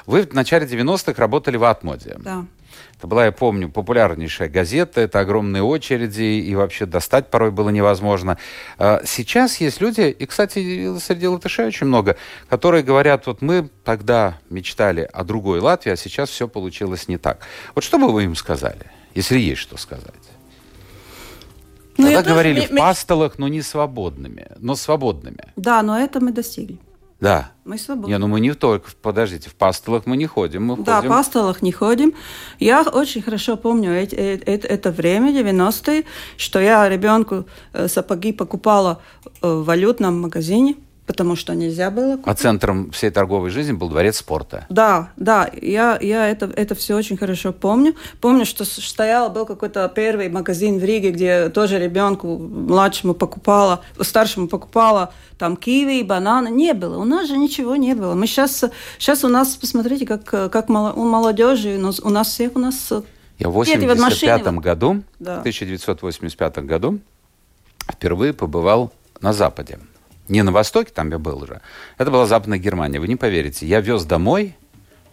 Вы 0.05 0.23
в 0.23 0.33
начале 0.33 0.65
90-х 0.65 1.13
работали 1.21 1.57
в 1.57 1.63
Атмоде. 1.63 2.17
Да. 2.19 2.45
Это 2.97 3.07
была, 3.07 3.25
я 3.25 3.31
помню, 3.31 3.69
популярнейшая 3.69 4.49
газета, 4.49 5.01
это 5.01 5.19
огромные 5.19 5.63
очереди, 5.63 6.21
и 6.21 6.53
вообще 6.55 6.85
достать 6.85 7.29
порой 7.29 7.51
было 7.51 7.69
невозможно. 7.69 8.37
А 8.77 9.01
сейчас 9.05 9.57
есть 9.57 9.81
люди, 9.81 10.01
и, 10.01 10.25
кстати, 10.25 10.97
среди 10.99 11.27
латышей 11.27 11.65
очень 11.67 11.87
много, 11.87 12.15
которые 12.47 12.83
говорят, 12.83 13.27
вот 13.27 13.41
мы 13.41 13.69
тогда 13.83 14.37
мечтали 14.49 15.09
о 15.11 15.23
другой 15.23 15.59
Латвии, 15.59 15.91
а 15.91 15.95
сейчас 15.95 16.29
все 16.29 16.47
получилось 16.47 17.07
не 17.07 17.17
так. 17.17 17.39
Вот 17.75 17.83
что 17.83 17.97
бы 17.97 18.11
вы 18.11 18.25
им 18.25 18.35
сказали, 18.35 18.85
если 19.15 19.39
есть 19.39 19.61
что 19.61 19.77
сказать? 19.77 20.13
Ну, 21.97 22.05
Тогда 22.05 22.23
говорили 22.23 22.61
тоже... 22.61 22.73
в 22.73 22.77
пастолах, 22.77 23.37
но 23.37 23.47
не 23.47 23.61
свободными, 23.61 24.47
но 24.57 24.75
свободными. 24.75 25.51
Да, 25.55 25.81
но 25.83 25.99
это 25.99 26.19
мы 26.19 26.31
достигли. 26.31 26.79
Да. 27.21 27.51
Мы 27.65 27.77
свободны. 27.77 28.11
Не, 28.11 28.17
ну 28.17 28.27
мы 28.27 28.39
не 28.39 28.53
только, 28.53 28.89
подождите, 28.99 29.49
в 29.49 29.53
пастелах 29.53 30.07
мы 30.07 30.17
не 30.17 30.25
ходим. 30.25 30.65
Мы 30.65 30.77
да, 30.77 30.97
ходим... 30.97 31.11
в 31.11 31.13
пастелах 31.13 31.61
не 31.61 31.71
ходим. 31.71 32.13
Я 32.59 32.81
очень 32.81 33.21
хорошо 33.21 33.57
помню 33.57 33.91
это, 33.91 34.15
это, 34.15 34.67
это 34.67 34.91
время, 34.91 35.31
90-е, 35.31 36.03
что 36.35 36.59
я 36.59 36.89
ребенку 36.89 37.45
э, 37.73 37.87
сапоги 37.87 38.33
покупала 38.33 39.01
э, 39.23 39.47
в 39.47 39.63
валютном 39.63 40.19
магазине 40.19 40.75
потому 41.05 41.35
что 41.35 41.53
нельзя 41.53 41.91
было. 41.91 42.11
Купить. 42.11 42.27
А 42.27 42.33
центром 42.35 42.91
всей 42.91 43.09
торговой 43.09 43.49
жизни 43.49 43.73
был 43.73 43.89
дворец 43.89 44.17
спорта. 44.17 44.65
Да, 44.69 45.09
да, 45.17 45.49
я, 45.61 45.97
я 46.01 46.27
это, 46.29 46.49
это 46.55 46.75
все 46.75 46.95
очень 46.95 47.17
хорошо 47.17 47.51
помню. 47.51 47.95
Помню, 48.19 48.45
что 48.45 48.63
стоял, 48.65 49.29
был 49.29 49.45
какой-то 49.45 49.91
первый 49.93 50.29
магазин 50.29 50.79
в 50.79 50.83
Риге, 50.83 51.11
где 51.11 51.49
тоже 51.49 51.79
ребенку 51.79 52.37
младшему 52.37 53.13
покупала, 53.13 53.81
старшему 53.99 54.47
покупала 54.47 55.13
там 55.37 55.57
киви, 55.57 56.03
бананы. 56.03 56.49
Не 56.49 56.73
было, 56.73 56.97
у 56.97 57.05
нас 57.05 57.27
же 57.27 57.37
ничего 57.37 57.75
не 57.75 57.95
было. 57.95 58.13
Мы 58.13 58.27
сейчас, 58.27 58.63
сейчас 58.97 59.23
у 59.23 59.27
нас, 59.27 59.55
посмотрите, 59.55 60.05
как, 60.05 60.23
как 60.23 60.69
у 60.69 60.73
молодежи, 60.73 61.77
у 62.03 62.09
нас 62.09 62.27
всех 62.27 62.55
у 62.55 62.59
нас 62.59 62.91
я 63.39 63.49
в 63.49 63.59
1985 63.59 64.53
году, 64.59 65.01
да. 65.19 65.37
в 65.37 65.39
1985 65.39 66.59
году 66.59 66.99
впервые 67.91 68.33
побывал 68.33 68.91
на 69.19 69.33
Западе 69.33 69.79
не 70.31 70.43
на 70.43 70.51
Востоке, 70.51 70.91
там 70.93 71.11
я 71.11 71.19
был 71.19 71.43
уже, 71.43 71.61
это 71.97 72.09
была 72.09 72.25
Западная 72.25 72.57
Германия. 72.57 72.99
Вы 72.99 73.07
не 73.07 73.15
поверите, 73.15 73.67
я 73.67 73.81
вез 73.81 74.05
домой 74.05 74.55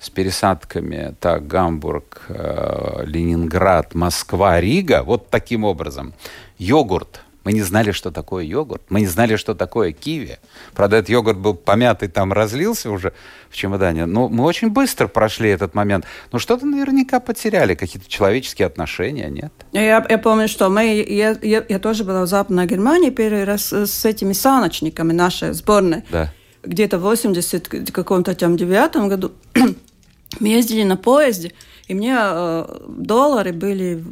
с 0.01 0.11
пересадками, 0.11 1.15
так, 1.21 1.47
Гамбург, 1.47 2.23
э, 2.29 3.03
Ленинград, 3.05 3.95
Москва, 3.95 4.61
Рига, 4.61 5.03
вот 5.03 5.29
таким 5.29 5.65
образом, 5.65 6.15
йогурт– 6.59 7.23
мы 7.45 7.53
не 7.53 7.63
знали, 7.63 7.93
что 7.93 8.11
такое 8.11 8.45
йогурт. 8.45 8.83
Мы 8.91 9.01
не 9.01 9.07
знали, 9.07 9.37
что 9.37 9.55
такое 9.55 9.93
киви. 9.93 10.39
Правда, 10.75 10.97
этот 10.97 11.09
йогурт 11.09 11.39
был 11.39 11.55
помятый, 11.55 12.09
там 12.09 12.33
разлился 12.33 12.91
уже 12.91 13.13
в 13.49 13.57
чемодане. 13.57 14.07
Но 14.07 14.29
мы 14.29 14.45
очень 14.45 14.69
быстро 14.69 15.09
прошли 15.09 15.49
этот 15.51 15.75
момент. 15.75 16.05
Но 16.33 16.39
что-то 16.39 16.67
наверняка 16.67 17.21
потеряли, 17.21 17.75
какие-то 17.75 18.09
человеческие 18.09 18.67
отношения, 18.67 19.31
нет? 19.31 19.53
Я, 19.73 20.05
я 20.09 20.19
помню, 20.19 20.49
что 20.49 20.69
мы, 20.69 21.03
я, 21.09 21.37
я, 21.41 21.65
я 21.67 21.79
тоже 21.79 22.05
была 22.05 22.23
в 22.23 22.27
Западной 22.27 22.67
Германии 22.67 23.11
первый 23.11 23.45
раз 23.45 23.73
с 23.73 24.05
этими 24.05 24.33
саночниками 24.33 25.13
нашей 25.13 25.53
сборной. 25.53 26.03
Да. 26.11 26.33
Где-то 26.65 26.99
в 26.99 27.03
80 27.03 27.91
каком-то 27.93 28.35
там 28.35 28.57
девятом 28.57 29.09
году 29.09 29.33
мы 30.41 30.49
ездили 30.49 30.83
на 30.83 30.97
поезде, 30.97 31.53
и 31.87 31.95
мне 31.95 32.15
э, 32.19 32.79
доллары 32.89 33.53
были 33.53 34.05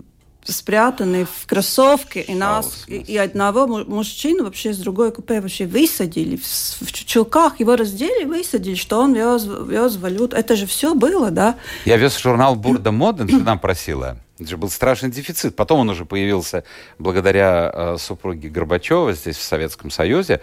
спрятаны 0.46 1.24
в 1.24 1.46
кроссовке, 1.46 2.20
и 2.22 2.34
нас, 2.34 2.84
и, 2.86 2.96
и 2.96 3.16
одного 3.16 3.66
мужчину 3.66 4.44
вообще 4.44 4.72
с 4.72 4.78
другой 4.78 5.12
купе 5.12 5.40
вообще 5.40 5.66
высадили, 5.66 6.36
в, 6.36 6.42
в 6.44 6.92
чулках 6.92 7.60
его 7.60 7.76
раздели, 7.76 8.24
высадили, 8.24 8.74
что 8.74 9.00
он 9.00 9.14
вез, 9.14 9.44
вез 9.44 9.96
валюту. 9.96 10.36
Это 10.36 10.56
же 10.56 10.66
все 10.66 10.94
было, 10.94 11.30
да? 11.30 11.56
Я 11.84 11.96
вез 11.96 12.18
журнал 12.18 12.56
Бурда 12.56 12.92
Моден, 12.92 13.28
что 13.28 13.38
нам 13.38 13.58
просила. 13.58 14.18
Это 14.38 14.50
же 14.50 14.56
был 14.58 14.68
страшный 14.68 15.10
дефицит. 15.10 15.56
Потом 15.56 15.80
он 15.80 15.88
уже 15.88 16.04
появился 16.04 16.64
благодаря 16.98 17.70
э, 17.72 17.96
супруге 17.98 18.50
Горбачева 18.50 19.14
здесь, 19.14 19.36
в 19.36 19.42
Советском 19.42 19.90
Союзе. 19.90 20.40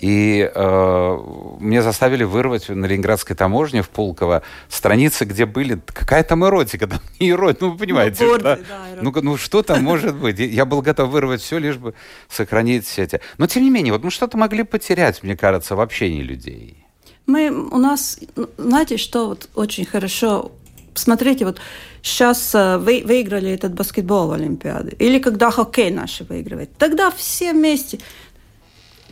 И 0.00 0.50
э, 0.52 1.18
мне 1.60 1.80
заставили 1.80 2.24
вырвать 2.24 2.68
на 2.68 2.84
Ленинградской 2.86 3.34
таможне 3.34 3.82
в 3.82 3.88
Пулково 3.88 4.42
страницы, 4.68 5.24
где 5.24 5.46
были... 5.46 5.80
Какая 5.86 6.22
там 6.22 6.44
эротика? 6.44 6.86
Там 6.96 7.00
не 7.18 7.30
эротика, 7.30 7.64
ну 7.64 7.70
вы 7.72 7.78
понимаете. 7.78 8.24
Ну, 8.24 8.30
борды, 8.30 8.44
да? 8.44 8.56
Да, 8.56 9.02
ну, 9.02 9.12
ну 9.22 9.36
что 9.36 9.62
там 9.62 9.82
может 9.82 10.14
быть? 10.16 10.38
Я 10.38 10.64
был 10.64 10.82
готов 10.82 11.10
вырвать 11.10 11.40
все, 11.40 11.58
лишь 11.58 11.76
бы 11.76 11.94
сохранить 12.28 12.84
все 12.84 13.04
эти... 13.04 13.20
Но 13.38 13.46
тем 13.46 13.62
не 13.62 13.70
менее, 13.70 13.92
вот 13.92 14.04
мы 14.04 14.10
что-то 14.10 14.36
могли 14.36 14.64
потерять, 14.64 15.22
мне 15.22 15.36
кажется, 15.36 15.76
в 15.76 15.80
общении 15.80 16.22
людей. 16.22 16.84
Мы, 17.26 17.50
у 17.50 17.78
нас, 17.78 18.18
знаете, 18.58 18.96
что 18.96 19.28
вот 19.28 19.48
очень 19.54 19.84
хорошо... 19.84 20.52
Смотрите, 20.98 21.44
вот 21.44 21.60
сейчас 22.02 22.54
э, 22.54 22.78
вы, 22.78 23.02
выиграли 23.04 23.50
этот 23.50 23.74
баскетбол 23.74 24.28
в 24.28 24.32
Олимпиаде, 24.32 24.96
или 24.98 25.18
когда 25.18 25.50
хоккей 25.50 25.90
наши 25.90 26.24
выигрывает, 26.24 26.70
тогда 26.78 27.10
все 27.10 27.52
вместе 27.52 27.98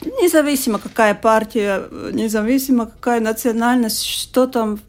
независимо 0.05 0.79
какая 0.79 1.15
партия, 1.15 1.85
независимо 2.13 2.87
какая 2.87 3.21
национальность, 3.21 4.05
что 4.05 4.47
там, 4.47 4.81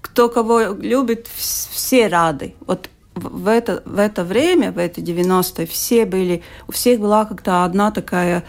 кто 0.00 0.28
кого 0.28 0.74
любит, 0.74 1.28
все 1.36 2.08
рады. 2.08 2.54
Вот 2.66 2.88
в 3.14 3.48
это, 3.48 3.82
в 3.84 3.98
это 3.98 4.24
время, 4.24 4.72
в 4.72 4.78
эти 4.78 5.00
90-е, 5.00 5.66
все 5.66 6.04
были, 6.04 6.42
у 6.68 6.72
всех 6.72 7.00
была 7.00 7.24
как-то 7.24 7.64
одна 7.64 7.90
такая 7.90 8.44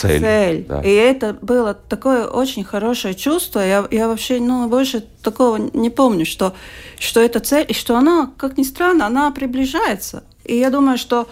цель. 0.00 0.20
цель. 0.20 0.64
Да. 0.68 0.80
И 0.80 0.90
это 0.90 1.36
было 1.40 1.74
такое 1.74 2.26
очень 2.26 2.64
хорошее 2.64 3.14
чувство. 3.14 3.60
Я, 3.60 3.86
я 3.90 4.08
вообще 4.08 4.40
ну, 4.40 4.68
больше 4.68 5.04
такого 5.22 5.56
не 5.56 5.90
помню, 5.90 6.26
что, 6.26 6.54
что 6.98 7.20
это 7.20 7.40
цель, 7.40 7.66
и 7.68 7.74
что 7.74 7.96
она, 7.96 8.30
как 8.36 8.58
ни 8.58 8.62
странно, 8.62 9.06
она 9.06 9.30
приближается. 9.30 10.22
И 10.44 10.56
я 10.56 10.70
думаю, 10.70 10.98
что 10.98 11.28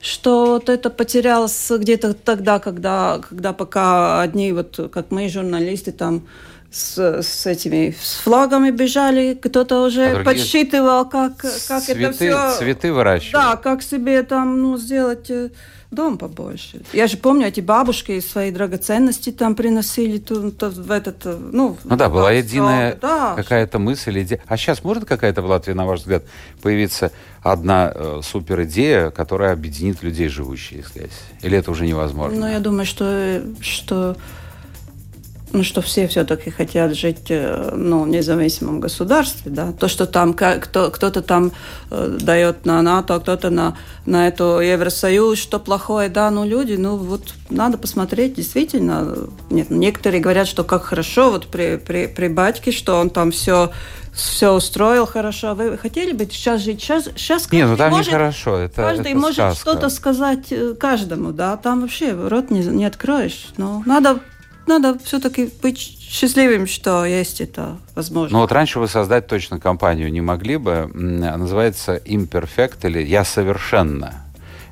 что 0.00 0.46
вот 0.46 0.68
это 0.68 0.90
потерялось 0.90 1.70
где-то 1.70 2.12
тогда, 2.12 2.58
когда, 2.58 3.20
когда 3.28 3.52
пока 3.52 4.20
одни, 4.20 4.52
вот 4.52 4.90
как 4.92 5.12
мы, 5.12 5.28
журналисты, 5.28 5.92
там 5.92 6.26
с, 6.72 7.22
с 7.22 7.46
этими 7.46 7.94
с 8.02 8.16
флагами 8.16 8.70
бежали, 8.70 9.38
кто-то 9.40 9.82
уже 9.82 10.06
а 10.06 10.24
подсчитывал, 10.24 11.04
как, 11.08 11.36
как 11.36 11.82
цветы, 11.84 12.04
это 12.04 12.12
все... 12.12 12.58
Цветы 12.58 12.92
выращивать. 12.92 13.32
Да, 13.32 13.56
как 13.56 13.82
себе 13.82 14.22
там 14.22 14.60
ну, 14.60 14.78
сделать 14.78 15.30
э, 15.30 15.50
дом 15.92 16.18
побольше. 16.18 16.80
Я 16.92 17.06
же 17.06 17.16
помню, 17.16 17.46
эти 17.46 17.60
бабушки 17.60 18.18
свои 18.20 18.50
драгоценности 18.50 19.30
там 19.30 19.54
приносили 19.54 20.18
тут, 20.18 20.58
тут, 20.58 20.76
в 20.76 20.90
этот, 20.90 21.24
э, 21.24 21.36
ну... 21.36 21.76
Ну 21.84 21.96
да, 21.96 22.08
была 22.08 22.32
единая 22.32 22.96
да. 23.00 23.34
какая-то 23.36 23.78
мысль, 23.78 24.22
идея. 24.22 24.40
А 24.46 24.56
сейчас 24.56 24.82
может 24.82 25.04
какая-то 25.04 25.42
в 25.42 25.46
Латвии, 25.46 25.72
на 25.72 25.86
ваш 25.86 26.00
взгляд, 26.00 26.24
появиться 26.62 27.12
одна 27.42 27.92
э, 27.94 28.20
супер 28.22 28.62
идея, 28.62 29.10
которая 29.10 29.52
объединит 29.52 30.02
людей, 30.02 30.28
живущих 30.28 30.88
здесь? 30.88 31.12
Или 31.42 31.58
это 31.58 31.70
уже 31.70 31.86
невозможно? 31.86 32.40
Ну, 32.40 32.48
я 32.48 32.58
думаю, 32.58 32.86
что, 32.86 33.42
что 33.60 34.16
ну, 34.16 34.16
что 35.62 35.82
все 35.82 36.08
все-таки 36.08 36.50
хотят 36.50 36.94
жить 36.94 37.26
э, 37.28 37.74
ну, 37.76 38.04
в 38.04 38.08
независимом 38.08 38.80
государстве, 38.80 39.50
да, 39.50 39.72
то, 39.72 39.88
что 39.88 40.06
там 40.06 40.32
кто, 40.32 40.90
кто-то 40.90 41.22
там 41.22 41.52
э, 41.90 42.18
дает 42.20 42.64
на 42.64 42.80
НАТО, 42.80 43.16
а 43.16 43.20
кто-то 43.20 43.50
на, 43.50 43.76
на 44.06 44.28
эту 44.28 44.60
Евросоюз, 44.60 45.38
что 45.38 45.58
плохое, 45.58 46.08
да, 46.08 46.30
ну, 46.30 46.44
люди, 46.44 46.74
ну, 46.74 46.96
вот 46.96 47.34
надо 47.50 47.76
посмотреть, 47.76 48.34
действительно, 48.34 49.14
нет, 49.50 49.70
некоторые 49.70 50.22
говорят, 50.22 50.48
что 50.48 50.64
как 50.64 50.84
хорошо, 50.84 51.30
вот 51.30 51.48
при, 51.48 51.76
при, 51.76 52.06
при 52.06 52.28
батьке, 52.28 52.72
что 52.72 52.98
он 52.98 53.10
там 53.10 53.30
все 53.30 53.70
все 54.12 54.52
устроил 54.52 55.06
хорошо. 55.06 55.54
Вы 55.54 55.78
хотели 55.78 56.12
бы 56.12 56.26
сейчас 56.30 56.60
жить? 56.60 56.80
Сейчас, 56.80 57.04
сейчас 57.16 57.50
Нет, 57.50 57.66
ну 57.66 57.76
там 57.76 57.90
может, 57.90 58.08
нехорошо. 58.08 58.58
Это, 58.58 58.76
каждый 58.76 59.12
это 59.12 59.18
может 59.18 59.56
что-то 59.56 59.88
сказать 59.88 60.48
э, 60.50 60.74
каждому, 60.78 61.32
да. 61.32 61.56
Там 61.56 61.80
вообще 61.80 62.12
рот 62.12 62.50
не, 62.50 62.60
не 62.60 62.84
откроешь. 62.84 63.48
Но 63.56 63.82
надо 63.86 64.20
надо 64.66 64.98
все-таки 65.04 65.50
быть 65.62 65.78
счастливым, 65.78 66.66
что 66.66 67.04
есть 67.04 67.40
это 67.40 67.78
возможно. 67.94 68.36
Ну 68.36 68.42
вот 68.42 68.52
раньше 68.52 68.78
вы 68.78 68.88
создать 68.88 69.26
точно 69.26 69.58
компанию 69.58 70.12
не 70.12 70.20
могли 70.20 70.56
бы. 70.56 70.90
Называется 70.94 71.96
Imperfect 71.96 72.86
или 72.86 73.02
Я 73.02 73.24
совершенно. 73.24 74.24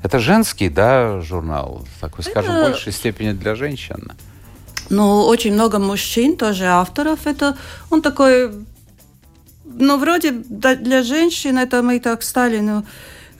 Это 0.02 0.18
женский, 0.18 0.68
да, 0.68 1.20
журнал? 1.20 1.84
Такой, 2.00 2.24
скажем, 2.24 2.52
это... 2.52 2.60
в 2.60 2.70
большей 2.70 2.92
степени 2.92 3.32
для 3.32 3.54
женщин. 3.54 4.12
Ну, 4.88 5.26
очень 5.26 5.52
много 5.52 5.78
мужчин, 5.78 6.36
тоже 6.36 6.64
авторов. 6.64 7.26
Это 7.26 7.56
он 7.90 8.02
такой, 8.02 8.50
ну, 9.64 9.98
вроде 9.98 10.32
для 10.32 11.02
женщин 11.02 11.58
это 11.58 11.82
мы 11.82 12.00
так 12.00 12.22
стали, 12.22 12.60
ну, 12.60 12.84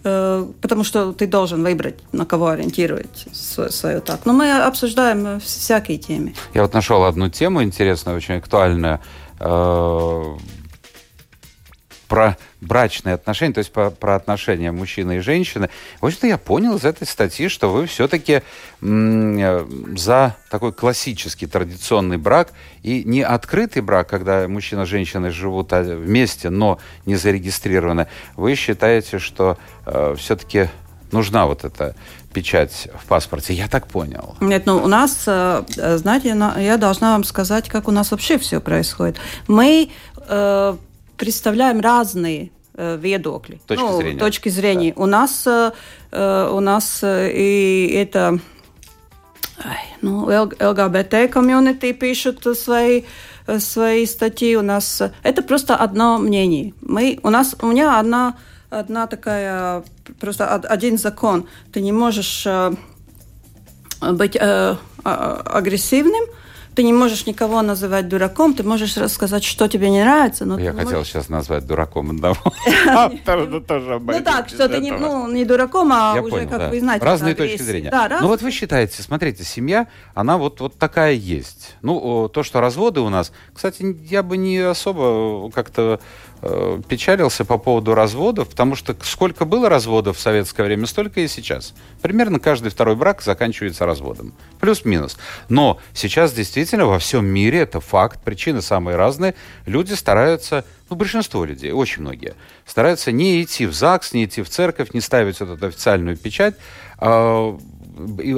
потому 0.03 0.85
что 0.85 1.13
ты 1.13 1.27
должен 1.27 1.63
выбрать, 1.63 1.99
на 2.13 2.25
кого 2.25 2.49
ориентировать 2.49 3.27
свою 3.33 4.01
так. 4.01 4.27
Но 4.27 4.33
мы 4.33 4.53
обсуждаем 4.53 5.41
всякие 5.41 5.99
темы. 5.99 6.35
Я 6.55 6.63
вот 6.63 6.75
нашел 6.75 7.05
одну 7.05 7.29
тему 7.29 7.63
интересную, 7.63 8.17
очень 8.17 8.37
актуальную 8.37 9.01
э, 9.39 10.23
про 12.11 12.37
брачные 12.61 13.15
отношения, 13.15 13.55
то 13.55 13.59
есть 13.59 13.73
про, 13.73 13.91
про 13.91 14.17
отношения 14.17 14.73
мужчины 14.73 15.19
и 15.19 15.21
женщины. 15.21 15.71
В 16.01 16.07
общем-то, 16.07 16.27
я 16.27 16.39
понял 16.39 16.75
из 16.75 16.85
этой 16.85 17.07
статьи, 17.07 17.47
что 17.47 17.71
вы 17.71 17.87
все-таки 17.87 18.43
за 18.81 20.37
такой 20.51 20.73
классический 20.73 21.47
традиционный 21.47 22.17
брак 22.17 22.49
и 22.83 23.05
не 23.05 23.23
открытый 23.23 23.81
брак, 23.83 24.09
когда 24.09 24.49
мужчина 24.49 24.83
и 24.83 24.87
женщина 24.87 25.31
живут 25.31 25.73
а, 25.73 25.83
вместе, 25.83 26.51
но 26.51 26.81
не 27.07 27.15
зарегистрированы. 27.15 28.09
Вы 28.35 28.57
считаете, 28.57 29.21
что 29.21 29.57
э, 29.87 30.17
все-таки 30.19 30.69
нужна 31.13 31.47
вот 31.47 31.63
эта 31.63 31.95
печать 32.33 32.89
в 33.01 33.07
паспорте. 33.07 33.55
Я 33.55 33.69
так 33.69 33.87
понял. 33.87 34.35
Нет, 34.41 34.67
ну 34.67 34.83
у 34.83 34.89
нас, 34.89 35.23
э, 35.29 35.63
знаете, 35.97 36.37
я 36.59 36.77
должна 36.77 37.13
вам 37.13 37.23
сказать, 37.23 37.69
как 37.69 37.87
у 37.87 37.93
нас 37.93 38.11
вообще 38.11 38.37
все 38.37 38.61
происходит. 38.61 39.17
Мы 39.47 39.91
э, 40.17 40.77
представляем 41.21 41.81
разные 41.81 42.51
э, 42.75 42.97
видокли. 42.97 43.61
Точки 43.67 43.83
ну, 43.83 43.97
зрения. 44.01 44.19
Точки 44.19 44.49
зрения. 44.49 44.93
Да. 44.97 45.03
У 45.03 45.07
нас, 45.07 45.47
э, 45.47 45.73
э 46.13 46.51
у 46.51 46.61
нас 46.61 47.01
э, 47.03 47.31
и 47.35 47.93
это 47.95 48.39
ну, 50.01 50.25
ЛГБТ 50.25 51.31
комьюнити 51.31 51.93
пишут 51.93 52.47
свои 52.57 53.03
свои 53.59 54.07
статьи. 54.07 54.57
У 54.57 54.63
нас 54.63 55.03
это 55.23 55.43
просто 55.43 55.77
одно 55.77 56.19
мнение. 56.19 56.73
Мы, 56.81 57.19
у 57.23 57.31
нас, 57.31 57.57
у 57.61 57.67
меня 57.67 58.01
одна, 58.01 58.37
одна 58.71 59.07
такая, 59.07 59.83
просто 60.21 60.47
один 60.55 60.97
закон. 60.99 61.47
Ты 61.73 61.83
не 61.83 61.93
можешь 61.93 62.47
быть 64.01 64.37
э, 64.37 64.77
а, 65.05 65.43
агрессивным, 65.45 66.25
ты 66.75 66.83
не 66.83 66.93
можешь 66.93 67.27
никого 67.27 67.63
называть 67.63 68.09
дураком, 68.09 68.55
ты 68.55 68.63
можешь 68.63 68.97
рассказать, 68.97 69.45
что 69.45 69.69
тебе 69.69 69.91
не 69.91 70.01
нравится. 70.01 70.45
Но 70.45 70.59
Я 70.59 70.73
хотел 70.73 70.99
можешь... 70.99 71.09
сейчас 71.09 71.29
назвать 71.29 71.67
дураком 71.67 72.11
одного. 72.11 72.37
Ну 74.21 74.25
так, 74.25 74.49
что 74.49 74.69
ты 74.69 74.81
ну, 74.81 75.31
не 75.31 75.45
дураком, 75.45 75.93
а 75.93 76.21
уже, 76.21 76.47
как 76.47 76.71
вы 76.71 76.81
знаете, 76.81 77.05
Разные 77.05 77.35
точки 77.35 77.63
зрения. 77.63 77.93
Ну 78.21 78.29
вот 78.29 78.43
вы 78.43 78.51
считаете, 78.51 79.03
смотрите, 79.03 79.45
семья, 79.45 79.89
она 80.15 80.37
вот 80.37 80.61
вот 80.61 80.77
такая 80.77 81.13
есть. 81.13 81.77
Ну, 81.83 82.29
то, 82.29 82.43
что 82.43 82.61
разводы 82.61 83.01
у 83.01 83.09
нас, 83.09 83.33
кстати, 83.55 83.97
я 84.09 84.23
бы 84.23 84.37
не 84.37 84.59
особо 84.59 85.51
как-то 85.51 86.01
Э, 86.43 86.81
печалился 86.89 87.45
по 87.45 87.59
поводу 87.59 87.95
разводов, 87.95 88.49
потому 88.49 88.75
что 88.75 88.97
сколько 89.03 89.45
было 89.45 89.69
разводов 89.69 90.17
в 90.17 90.21
советское 90.21 90.63
время, 90.63 90.87
столько 90.87 91.21
и 91.21 91.29
сейчас. 91.29 91.75
Примерно 92.01 92.41
каждый 92.41 92.71
второй 92.71 92.97
брак 92.97 93.21
заканчивается 93.21 93.85
разводом. 93.85 94.33
Плюс-минус. 94.59 95.19
Но 95.51 95.79
сейчас 95.93 96.33
действительно 96.33 96.87
во 96.87 96.99
всем 96.99 97.27
мире 97.27 97.61
это 97.61 97.81
факт, 97.81 98.23
причины 98.23 98.63
самые 98.63 98.97
разные. 98.97 99.35
Люди 99.67 99.93
стараются, 99.93 100.65
ну, 100.89 100.97
большинство 100.97 101.45
людей, 101.45 101.73
очень 101.73 102.01
многие, 102.01 102.35
стараются 102.65 103.13
не 103.13 103.43
идти 103.43 103.67
в 103.67 103.75
ЗАГС, 103.75 104.15
не 104.15 104.25
идти 104.25 104.41
в 104.41 104.49
церковь, 104.49 104.95
не 104.95 105.03
ставить 105.03 105.41
вот 105.41 105.51
эту 105.51 105.67
официальную 105.67 106.17
печать, 106.17 106.55
а 106.97 107.59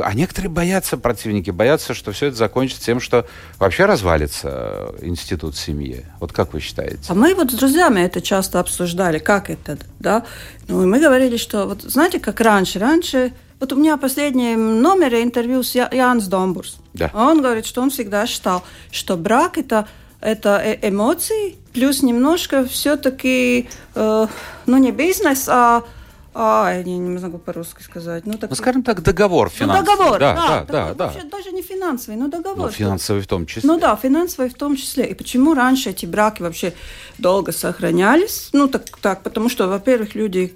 а 0.04 0.14
некоторые 0.14 0.50
боятся, 0.50 0.96
противники, 0.96 1.50
боятся, 1.50 1.94
что 1.94 2.12
все 2.12 2.26
это 2.26 2.36
закончится 2.36 2.84
тем, 2.84 3.00
что 3.00 3.26
вообще 3.58 3.84
развалится 3.84 4.94
институт 5.02 5.56
семьи. 5.56 6.04
Вот 6.20 6.32
как 6.32 6.52
вы 6.52 6.60
считаете? 6.60 7.00
А 7.08 7.14
мы 7.14 7.34
вот 7.34 7.50
с 7.50 7.54
друзьями 7.54 8.00
это 8.00 8.20
часто 8.20 8.60
обсуждали, 8.60 9.18
как 9.18 9.50
это, 9.50 9.78
да. 9.98 10.24
Ну, 10.68 10.82
и 10.82 10.86
мы 10.86 11.00
говорили, 11.00 11.36
что, 11.36 11.66
вот 11.66 11.82
знаете, 11.82 12.20
как 12.20 12.40
раньше, 12.40 12.78
раньше 12.78 13.32
вот 13.60 13.72
у 13.72 13.76
меня 13.76 13.96
последний 13.96 14.56
номер 14.56 15.14
интервью 15.14 15.62
с 15.62 15.74
Янс 15.74 16.26
Домбурс. 16.26 16.78
Да. 16.94 17.10
Он 17.14 17.40
говорит, 17.40 17.64
что 17.64 17.80
он 17.80 17.90
всегда 17.90 18.26
считал, 18.26 18.64
что 18.90 19.16
брак 19.16 19.56
это 19.56 19.86
это 20.22 20.60
э, 20.64 20.88
эмоции, 20.88 21.56
плюс 21.72 22.02
немножко 22.02 22.64
все-таки, 22.64 23.68
э, 23.94 24.26
ну 24.66 24.76
не 24.78 24.92
бизнес, 24.92 25.48
а 25.48 25.82
а, 26.34 26.72
я 26.74 26.82
не, 26.82 26.98
не 26.98 27.18
могу 27.18 27.38
по-русски 27.38 27.82
сказать. 27.82 28.24
Ну, 28.26 28.34
так... 28.34 28.50
ну, 28.50 28.56
скажем 28.56 28.82
так, 28.82 29.02
договор 29.02 29.48
ну, 29.48 29.58
финансовый. 29.58 29.80
Ну, 29.80 29.96
договор, 29.96 30.18
да, 30.18 30.34
да, 30.34 30.64
да. 30.64 30.94
да, 30.94 31.12
да. 31.12 31.24
Даже 31.30 31.52
не 31.52 31.62
финансовый, 31.62 32.16
но 32.16 32.28
договор. 32.28 32.66
Ну, 32.66 32.70
финансовый 32.70 33.20
в 33.20 33.26
том 33.26 33.46
числе. 33.46 33.68
Ну 33.68 33.78
да, 33.78 33.94
финансовый 33.96 34.48
в 34.48 34.54
том 34.54 34.76
числе. 34.76 35.06
И 35.06 35.14
почему 35.14 35.54
раньше 35.54 35.90
эти 35.90 36.06
браки 36.06 36.42
вообще 36.42 36.72
долго 37.18 37.52
сохранялись? 37.52 38.48
Ну, 38.52 38.68
так, 38.68 38.84
так 39.00 39.22
потому 39.22 39.48
что, 39.48 39.68
во-первых, 39.68 40.14
люди 40.14 40.54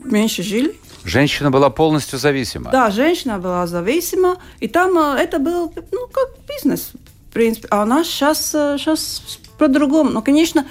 меньше 0.00 0.42
жили. 0.42 0.74
Женщина 1.04 1.50
была 1.50 1.70
полностью 1.70 2.18
зависима. 2.18 2.70
Да, 2.70 2.90
женщина 2.90 3.38
была 3.38 3.66
зависима, 3.66 4.38
и 4.60 4.68
там 4.68 4.96
э, 4.98 5.20
это 5.20 5.38
был, 5.38 5.72
ну, 5.90 6.06
как 6.08 6.30
бизнес, 6.48 6.92
в 7.28 7.32
принципе. 7.32 7.68
А 7.70 7.82
у 7.82 7.84
нас 7.84 8.06
сейчас, 8.06 8.50
сейчас 8.50 9.22
э, 9.42 9.48
по-другому. 9.58 10.10
Но, 10.10 10.22
конечно, 10.22 10.66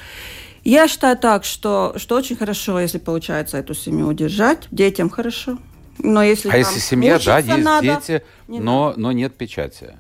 я 0.64 0.88
считаю 0.88 1.18
так, 1.18 1.44
что, 1.44 1.94
что 1.98 2.16
очень 2.16 2.36
хорошо, 2.36 2.80
если 2.80 2.98
получается 2.98 3.58
эту 3.58 3.74
семью 3.74 4.08
удержать, 4.08 4.68
детям 4.72 5.10
хорошо. 5.10 5.58
Но 5.98 6.24
если 6.24 6.50
а 6.50 6.58
если 6.58 6.80
семья, 6.80 7.20
да, 7.20 7.40
есть 7.40 7.64
надо, 7.64 7.86
дети, 7.86 8.24
не 8.48 8.60
но, 8.60 8.94
но 8.96 9.12
нет 9.12 9.36
печати, 9.36 9.96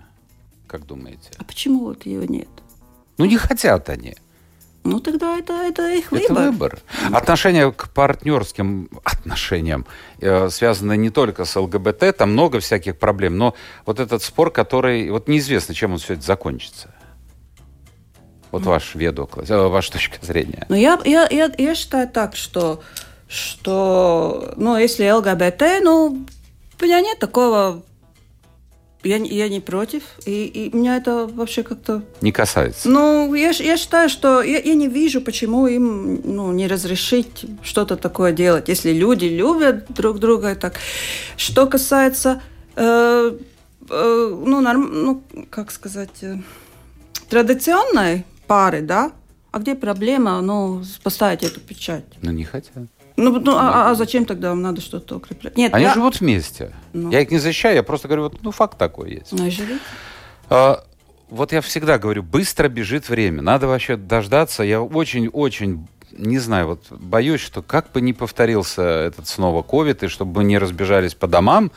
как 0.67 0.85
думаете? 0.85 1.29
А 1.37 1.43
почему 1.43 1.85
вот 1.85 2.05
ее 2.05 2.27
нет? 2.27 2.49
Ну, 3.17 3.25
не 3.25 3.37
хотят 3.37 3.89
они. 3.89 4.15
Ну, 4.83 4.99
тогда 4.99 5.37
это, 5.37 5.53
это 5.53 5.91
их 5.91 6.11
выбор. 6.11 6.31
Это 6.31 6.33
выбор. 6.33 6.79
Отношения 7.11 7.71
к 7.71 7.89
партнерским 7.89 8.89
отношениям 9.03 9.85
э, 10.19 10.49
связаны 10.49 10.97
не 10.97 11.11
только 11.11 11.45
с 11.45 11.55
ЛГБТ, 11.55 12.17
там 12.17 12.31
много 12.31 12.59
всяких 12.59 12.97
проблем, 12.97 13.37
но 13.37 13.53
вот 13.85 13.99
этот 13.99 14.23
спор, 14.23 14.49
который, 14.49 15.09
вот 15.11 15.27
неизвестно, 15.27 15.75
чем 15.75 15.93
он 15.93 15.99
все 15.99 16.13
это 16.13 16.23
закончится. 16.23 16.89
Вот 18.51 18.63
ваш 18.63 18.95
ведок, 18.95 19.37
э, 19.37 19.67
ваша 19.67 19.93
точка 19.93 20.23
зрения. 20.25 20.65
Ну, 20.69 20.75
я, 20.75 20.99
я, 21.05 21.27
я, 21.29 21.51
я 21.57 21.75
считаю 21.75 22.07
так, 22.07 22.35
что, 22.35 22.81
что 23.27 24.53
ну, 24.57 24.77
если 24.77 25.09
ЛГБТ, 25.09 25.83
ну, 25.83 26.25
у 26.79 26.83
меня 26.83 27.01
нет 27.01 27.19
такого 27.19 27.83
я, 29.03 29.17
я 29.17 29.49
не 29.49 29.59
против, 29.59 30.03
и, 30.25 30.45
и 30.45 30.75
меня 30.75 30.97
это 30.97 31.27
вообще 31.27 31.63
как-то... 31.63 32.03
Не 32.21 32.31
касается? 32.31 32.87
Ну, 32.87 33.33
я, 33.33 33.49
я 33.49 33.77
считаю, 33.77 34.09
что 34.09 34.43
я, 34.43 34.59
я 34.59 34.73
не 34.75 34.87
вижу, 34.87 35.21
почему 35.21 35.67
им 35.67 36.21
ну, 36.23 36.51
не 36.51 36.67
разрешить 36.67 37.45
что-то 37.63 37.97
такое 37.97 38.31
делать, 38.31 38.67
если 38.67 38.91
люди 38.91 39.25
любят 39.25 39.85
друг 39.89 40.19
друга. 40.19 40.55
Так. 40.55 40.75
Что 41.35 41.65
касается, 41.65 42.41
э, 42.75 43.31
э, 43.89 44.37
ну, 44.45 44.61
норм, 44.61 44.89
ну, 45.03 45.23
как 45.49 45.71
сказать, 45.71 46.21
э, 46.21 46.37
традиционной 47.27 48.25
пары, 48.51 48.81
да? 48.81 49.13
А 49.51 49.59
где 49.59 49.75
проблема, 49.75 50.41
ну, 50.41 50.83
поставить 51.03 51.41
эту 51.43 51.61
печать? 51.61 52.03
Ну, 52.21 52.31
не 52.31 52.43
хотят. 52.43 52.83
Ну, 53.15 53.39
ну 53.39 53.55
а, 53.55 53.91
а 53.91 53.95
зачем 53.95 54.25
тогда 54.25 54.49
вам 54.49 54.61
надо 54.61 54.81
что-то 54.81 55.15
укреплять? 55.15 55.55
Нет, 55.55 55.73
Они 55.73 55.85
я... 55.85 55.93
живут 55.93 56.19
вместе. 56.19 56.73
Ну. 56.91 57.11
Я 57.11 57.21
их 57.21 57.31
не 57.31 57.37
защищаю, 57.37 57.75
я 57.75 57.83
просто 57.83 58.09
говорю, 58.09 58.23
вот, 58.23 58.43
ну, 58.43 58.51
факт 58.51 58.77
такой 58.77 59.11
есть. 59.11 59.31
Ну, 59.31 59.45
и 59.45 59.49
живите. 59.49 59.79
А, 60.49 60.83
вот 61.29 61.53
я 61.53 61.61
всегда 61.61 61.97
говорю, 61.97 62.23
быстро 62.23 62.67
бежит 62.67 63.07
время. 63.07 63.41
Надо 63.41 63.67
вообще 63.67 63.95
дождаться. 63.95 64.63
Я 64.63 64.81
очень-очень 64.81 65.87
не 66.11 66.39
знаю, 66.39 66.67
вот 66.67 66.91
боюсь, 66.91 67.39
что 67.39 67.61
как 67.61 67.89
бы 67.93 68.01
не 68.01 68.11
повторился 68.11 68.81
этот 68.81 69.29
снова 69.29 69.63
ковид, 69.63 70.03
и 70.03 70.07
чтобы 70.09 70.41
мы 70.41 70.43
не 70.43 70.57
разбежались 70.57 71.15
по 71.15 71.27
домам, 71.27 71.71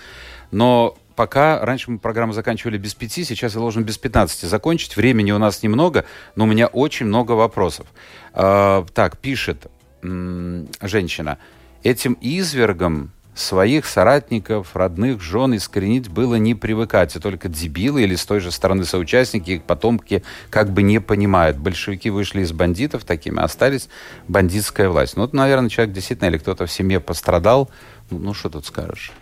но 0.51 0.97
пока 1.17 1.65
раньше 1.65 1.91
мы 1.91 1.99
программу 1.99 2.33
заканчивали 2.33 2.79
без 2.79 2.95
пяти, 2.95 3.25
сейчас 3.25 3.55
я 3.55 3.61
должен 3.61 3.85
без 3.85 3.99
пятнадцати 3.99 4.47
закончить. 4.47 4.97
Времени 4.97 5.33
у 5.33 5.39
нас 5.39 5.63
немного, 5.63 6.05
но 6.37 6.45
у 6.45 6.47
меня 6.47 6.67
очень 6.67 7.07
много 7.07 7.33
вопросов. 7.33 7.87
Э, 8.35 8.85
так, 8.95 9.19
пишет 9.19 9.67
м- 10.03 10.69
женщина. 10.81 11.39
Этим 11.83 12.17
извергом 12.21 13.13
своих 13.35 13.85
соратников, 13.85 14.77
родных, 14.77 15.21
жен 15.21 15.57
искоренить 15.57 16.09
было 16.09 16.37
не 16.37 16.55
привыкать, 16.55 17.17
и 17.17 17.19
только 17.19 17.49
дебилы 17.49 18.03
или 18.03 18.15
с 18.15 18.25
той 18.25 18.41
же 18.41 18.51
стороны 18.51 18.85
соучастники, 18.85 19.51
их 19.51 19.65
потомки 19.65 20.23
как 20.51 20.71
бы 20.71 20.83
не 20.83 21.01
понимают. 21.01 21.57
Большевики 21.57 22.11
вышли 22.11 22.43
из 22.43 22.53
бандитов 22.53 23.05
такими, 23.05 23.43
остались 23.43 23.89
бандитская 24.29 24.89
власть. 24.89 25.17
Ну, 25.17 25.23
вот, 25.23 25.33
наверное, 25.33 25.69
человек 25.69 25.95
действительно 25.95 26.29
или 26.29 26.39
кто-то 26.39 26.67
в 26.67 26.71
семье 26.71 27.01
пострадал. 27.01 27.71
Ну, 28.11 28.19
ну 28.19 28.35
что 28.35 28.51
тут 28.51 28.67
скажешь? 28.67 29.13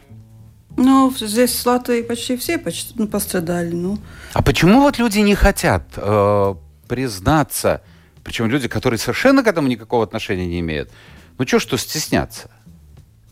Ну, 0.76 1.12
здесь 1.18 1.58
с 1.58 1.66
Латвией 1.66 2.02
почти 2.02 2.36
все 2.36 2.58
почти, 2.58 2.94
ну, 2.96 3.06
пострадали. 3.06 3.72
Ну. 3.72 3.98
А 4.32 4.42
почему 4.42 4.80
вот 4.80 4.98
люди 4.98 5.18
не 5.18 5.34
хотят 5.34 5.84
э, 5.96 6.54
признаться, 6.88 7.82
причем 8.24 8.48
люди, 8.48 8.68
которые 8.68 8.98
совершенно 8.98 9.42
к 9.42 9.46
этому 9.46 9.68
никакого 9.68 10.04
отношения 10.04 10.46
не 10.46 10.60
имеют, 10.60 10.90
ну 11.38 11.46
что, 11.46 11.58
что 11.58 11.76
стесняться? 11.76 12.50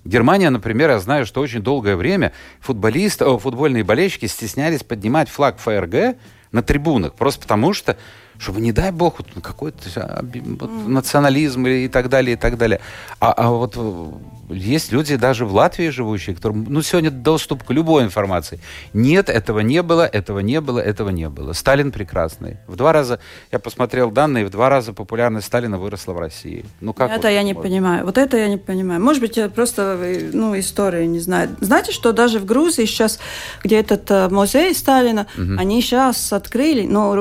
Германия, 0.04 0.50
например, 0.50 0.90
я 0.90 0.98
знаю, 0.98 1.26
что 1.26 1.40
очень 1.40 1.62
долгое 1.62 1.96
время 1.96 2.32
футболисты, 2.60 3.24
о, 3.26 3.38
футбольные 3.38 3.84
болельщики 3.84 4.26
стеснялись 4.26 4.82
поднимать 4.82 5.28
флаг 5.28 5.58
ФРГ 5.58 6.16
на 6.52 6.62
трибунах, 6.62 7.14
просто 7.14 7.42
потому 7.42 7.74
что 7.74 7.98
чтобы, 8.40 8.60
не 8.60 8.72
дай 8.72 8.90
бог, 8.90 9.18
вот, 9.18 9.28
какой-то 9.42 10.24
вот, 10.58 10.70
национализм 10.88 11.66
и 11.66 11.88
так 11.88 12.08
далее, 12.08 12.34
и 12.34 12.36
так 12.36 12.56
далее. 12.56 12.80
А, 13.20 13.32
а 13.32 13.50
вот 13.50 13.76
есть 14.48 14.92
люди 14.92 15.16
даже 15.16 15.44
в 15.44 15.54
Латвии 15.54 15.90
живущие, 15.90 16.34
которым 16.34 16.66
ну, 16.68 16.82
сегодня 16.82 17.10
доступ 17.10 17.64
к 17.64 17.70
любой 17.70 18.04
информации. 18.04 18.60
Нет, 18.92 19.28
этого 19.28 19.60
не 19.60 19.82
было, 19.82 20.06
этого 20.06 20.40
не 20.40 20.60
было, 20.60 20.80
этого 20.80 21.10
не 21.10 21.28
было. 21.28 21.52
Сталин 21.52 21.92
прекрасный. 21.92 22.56
В 22.66 22.76
два 22.76 22.92
раза, 22.92 23.20
я 23.52 23.58
посмотрел 23.58 24.10
данные, 24.10 24.46
в 24.46 24.50
два 24.50 24.68
раза 24.68 24.92
популярность 24.92 25.46
Сталина 25.46 25.78
выросла 25.78 26.14
в 26.14 26.18
России. 26.18 26.64
Ну, 26.80 26.92
как 26.92 27.10
это 27.10 27.28
вот, 27.28 27.32
я 27.32 27.42
не 27.42 27.54
вот? 27.54 27.62
понимаю. 27.62 28.04
Вот 28.04 28.18
это 28.18 28.38
я 28.38 28.48
не 28.48 28.56
понимаю. 28.56 29.00
Может 29.02 29.20
быть, 29.20 29.52
просто 29.52 29.98
ну, 30.32 30.58
история 30.58 31.06
не 31.06 31.20
знаю. 31.20 31.56
Знаете, 31.60 31.92
что 31.92 32.12
даже 32.12 32.38
в 32.38 32.46
Грузии 32.46 32.86
сейчас, 32.86 33.18
где 33.62 33.78
этот 33.80 34.10
э, 34.10 34.28
музей 34.30 34.74
Сталина, 34.74 35.26
угу. 35.36 35.56
они 35.58 35.82
сейчас 35.82 36.32
открыли, 36.32 36.86
но 36.86 37.14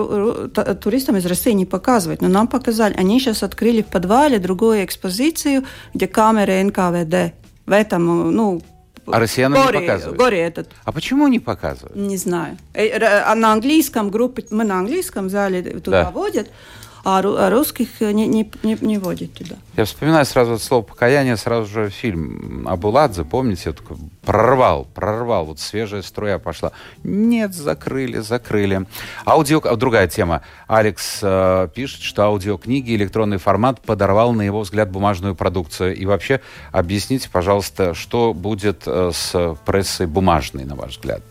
туристам 1.09 1.17
из 1.17 1.25
России 1.25 1.53
не 1.53 1.65
показывают, 1.65 2.21
но 2.21 2.27
нам 2.27 2.47
показали. 2.47 2.95
Они 2.97 3.19
сейчас 3.19 3.43
открыли 3.43 3.81
в 3.81 3.87
подвале 3.87 4.39
другую 4.39 4.83
экспозицию, 4.83 5.63
где 5.93 6.07
камеры 6.07 6.63
НКВД 6.63 7.33
в 7.65 7.71
этом, 7.71 8.31
ну, 8.31 8.61
а 9.05 9.19
россиянам 9.19 9.65
горе, 9.65 9.79
не 9.79 9.87
показывают? 9.87 10.19
Горе 10.19 10.39
этот. 10.39 10.67
А 10.85 10.91
почему 10.91 11.27
не 11.27 11.39
показывают? 11.39 11.95
Не 11.95 12.17
знаю. 12.17 12.57
Э, 12.73 13.23
а 13.25 13.35
на 13.35 13.53
английском 13.53 14.11
группе, 14.11 14.45
мы 14.51 14.63
на 14.63 14.79
английском 14.79 15.29
зале 15.29 15.63
туда 15.79 16.03
да. 16.03 16.11
водят, 16.11 16.47
а, 17.03 17.19
а 17.19 17.49
русских 17.49 18.01
не, 18.01 18.27
не, 18.27 18.51
не, 18.63 18.77
не 18.81 18.97
водят 18.97 19.33
туда. 19.33 19.55
Я 19.77 19.85
вспоминаю 19.85 20.25
сразу 20.25 20.53
это 20.53 20.63
слово 20.63 20.81
покаяние, 20.81 21.37
сразу 21.37 21.65
же 21.67 21.89
фильм 21.89 22.67
Абуладзе, 22.67 23.23
помните, 23.23 23.71
такой 23.71 23.97
прорвал, 24.23 24.85
прорвал, 24.93 25.45
вот 25.45 25.59
свежая 25.59 26.01
струя 26.01 26.37
пошла. 26.37 26.71
Нет, 27.03 27.53
закрыли, 27.53 28.19
закрыли. 28.19 28.85
Аудио, 29.25 29.61
другая 29.75 30.07
тема. 30.07 30.41
Алекс 30.67 31.19
э, 31.21 31.69
пишет, 31.73 32.01
что 32.01 32.23
аудиокниги, 32.23 32.95
электронный 32.95 33.37
формат 33.37 33.81
подорвал, 33.81 34.33
на 34.33 34.41
его 34.41 34.61
взгляд, 34.61 34.91
бумажную 34.91 35.35
продукцию. 35.35 35.95
И 35.95 36.05
вообще, 36.05 36.41
объясните, 36.71 37.29
пожалуйста, 37.31 37.93
что 37.93 38.33
будет 38.33 38.83
э, 38.85 39.11
с 39.13 39.57
прессой 39.65 40.07
бумажной, 40.07 40.65
на 40.65 40.75
ваш 40.75 40.97
взгляд? 40.97 41.23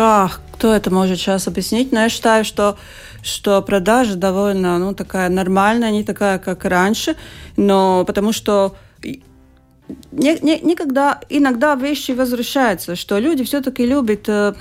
Как? 0.00 0.40
Кто 0.54 0.72
это 0.72 0.90
может 0.90 1.18
сейчас 1.18 1.46
объяснить? 1.46 1.92
Но 1.92 2.00
я 2.00 2.08
считаю, 2.08 2.42
что 2.46 2.78
что 3.20 3.60
продажа 3.60 4.14
довольно, 4.14 4.78
ну, 4.78 4.94
такая 4.94 5.28
нормальная, 5.28 5.90
не 5.90 6.04
такая, 6.04 6.38
как 6.38 6.64
раньше, 6.64 7.16
но 7.58 8.06
потому 8.06 8.32
что 8.32 8.74
не, 9.02 10.38
не, 10.40 10.58
никогда, 10.60 11.20
иногда 11.28 11.74
вещи 11.74 12.12
возвращаются, 12.12 12.96
что 12.96 13.18
люди 13.18 13.44
все-таки 13.44 13.84
любят 13.84 14.26
э, 14.26 14.54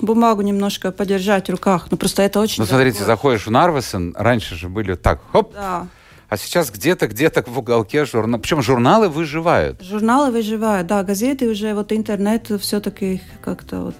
бумагу 0.00 0.42
немножко 0.42 0.92
подержать 0.92 1.48
в 1.48 1.50
руках. 1.50 1.88
Ну, 1.90 1.96
просто 1.96 2.22
это 2.22 2.38
очень... 2.38 2.62
Ну, 2.62 2.68
смотрите, 2.68 2.98
дорого. 2.98 3.12
заходишь 3.12 3.46
в 3.48 3.50
Нарвесен, 3.50 4.14
раньше 4.16 4.54
же 4.54 4.68
были 4.68 4.94
так, 4.94 5.20
хоп, 5.32 5.52
да. 5.52 5.88
А 6.28 6.36
сейчас 6.36 6.70
где-то, 6.70 7.08
где-то 7.08 7.42
в 7.44 7.58
уголке 7.58 8.04
журнал. 8.04 8.38
Причем 8.38 8.62
журналы 8.62 9.08
выживают. 9.08 9.82
Журналы 9.82 10.30
выживают, 10.30 10.86
да. 10.86 11.02
Газеты 11.02 11.50
уже, 11.50 11.74
вот 11.74 11.90
интернет 11.90 12.52
все-таки 12.60 13.20
как-то 13.42 13.80
вот... 13.80 13.96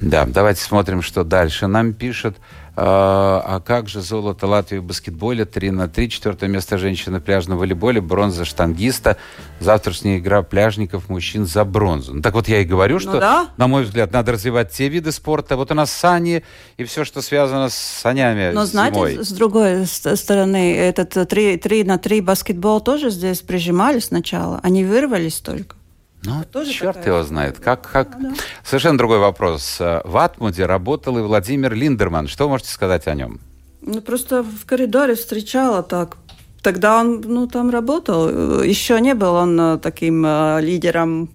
Да, 0.00 0.26
давайте 0.26 0.60
смотрим, 0.62 1.02
что 1.02 1.24
дальше 1.24 1.66
нам 1.66 1.92
пишет. 1.92 2.36
А, 2.76 3.40
а 3.46 3.60
как 3.60 3.88
же 3.88 4.00
золото 4.00 4.48
Латвии 4.48 4.78
в 4.78 4.84
баскетболе 4.84 5.44
3 5.44 5.70
на 5.70 5.88
3, 5.88 6.10
четвертое 6.10 6.48
место 6.48 6.76
женщины 6.76 7.20
в 7.20 7.22
пляжном 7.22 7.58
волейболе, 7.58 8.00
бронза 8.00 8.44
штангиста, 8.44 9.16
завтрашняя 9.60 10.18
игра 10.18 10.42
пляжников 10.42 11.08
мужчин 11.08 11.46
за 11.46 11.64
бронзу. 11.64 12.14
Ну, 12.14 12.22
так 12.22 12.34
вот 12.34 12.48
я 12.48 12.60
и 12.60 12.64
говорю, 12.64 12.94
ну 12.94 13.00
что, 13.00 13.12
ну, 13.12 13.20
да? 13.20 13.48
на 13.56 13.68
мой 13.68 13.84
взгляд, 13.84 14.12
надо 14.12 14.32
развивать 14.32 14.72
те 14.72 14.88
виды 14.88 15.12
спорта. 15.12 15.56
Вот 15.56 15.70
у 15.70 15.74
нас 15.74 15.92
сани 15.92 16.42
и 16.76 16.82
все, 16.82 17.04
что 17.04 17.22
связано 17.22 17.68
с 17.68 17.76
санями 17.76 18.50
Но 18.52 18.66
знаете, 18.66 18.96
зимой. 18.96 19.24
с 19.24 19.30
другой 19.30 19.86
стороны, 19.86 20.76
этот 20.76 21.28
3, 21.28 21.58
3 21.58 21.84
на 21.84 21.98
3 21.98 22.20
баскетбол 22.22 22.80
тоже 22.80 23.10
здесь 23.10 23.40
прижимали 23.40 24.00
сначала. 24.00 24.58
Они 24.64 24.84
вырвались 24.84 25.38
только. 25.38 25.76
Ну, 26.24 26.44
тоже 26.50 26.72
черт 26.72 26.96
такая... 26.96 27.14
его 27.14 27.22
знает. 27.24 27.58
Как, 27.58 27.90
как... 27.90 28.20
Да. 28.20 28.32
Совершенно 28.64 28.98
другой 28.98 29.18
вопрос. 29.18 29.78
В 29.78 30.16
Атмуде 30.16 30.66
работал 30.66 31.18
и 31.18 31.22
Владимир 31.22 31.74
Линдерман. 31.74 32.28
Что 32.28 32.48
можете 32.48 32.70
сказать 32.70 33.06
о 33.06 33.14
нем? 33.14 33.40
Ну, 33.82 34.00
просто 34.00 34.42
в 34.42 34.64
коридоре 34.64 35.14
встречала 35.14 35.82
так. 35.82 36.16
Тогда 36.62 37.00
он, 37.00 37.20
ну, 37.20 37.46
там 37.46 37.68
работал. 37.68 38.62
Еще 38.62 38.98
не 39.00 39.14
был 39.14 39.34
он 39.34 39.60
э, 39.60 39.78
таким 39.78 40.24
э, 40.24 40.62
лидером, 40.62 41.28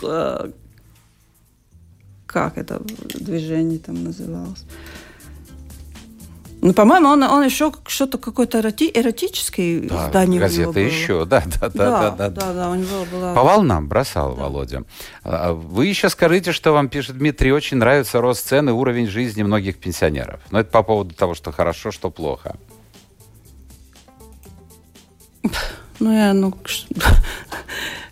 э, 0.00 0.50
как 2.26 2.56
это 2.56 2.80
движение 3.14 3.80
там 3.80 4.04
называлось. 4.04 4.64
Ну, 6.62 6.74
по-моему, 6.74 7.08
он, 7.08 7.22
он 7.22 7.42
еще 7.42 7.72
что-то 7.86 8.18
какое-то 8.18 8.58
эроти, 8.58 8.90
эротическое 8.92 9.80
да, 9.80 10.08
издание 10.08 10.40
газета 10.40 10.78
еще, 10.78 11.24
да, 11.24 11.42
да, 11.60 11.68
да, 11.70 11.70
да, 11.70 12.10
да, 12.10 12.28
да, 12.28 12.52
да, 12.52 12.70
у 12.70 12.74
него 12.74 13.06
была. 13.10 13.34
По 13.34 13.42
волнам 13.42 13.88
бросал 13.88 14.34
да. 14.34 14.42
Володя. 14.42 14.84
А, 15.24 15.52
вы 15.54 15.86
еще 15.86 16.10
скажите, 16.10 16.52
что 16.52 16.72
вам 16.72 16.90
пишет 16.90 17.16
Дмитрий, 17.16 17.52
очень 17.52 17.78
нравится 17.78 18.20
рост 18.20 18.46
цен 18.46 18.68
и 18.68 18.72
уровень 18.72 19.06
жизни 19.06 19.42
многих 19.42 19.78
пенсионеров. 19.78 20.40
Но 20.50 20.60
это 20.60 20.70
по 20.70 20.82
поводу 20.82 21.14
того, 21.14 21.34
что 21.34 21.50
хорошо, 21.50 21.90
что 21.90 22.10
плохо. 22.10 22.56
Ну, 25.98 26.12
я, 26.12 26.34
ну, 26.34 26.54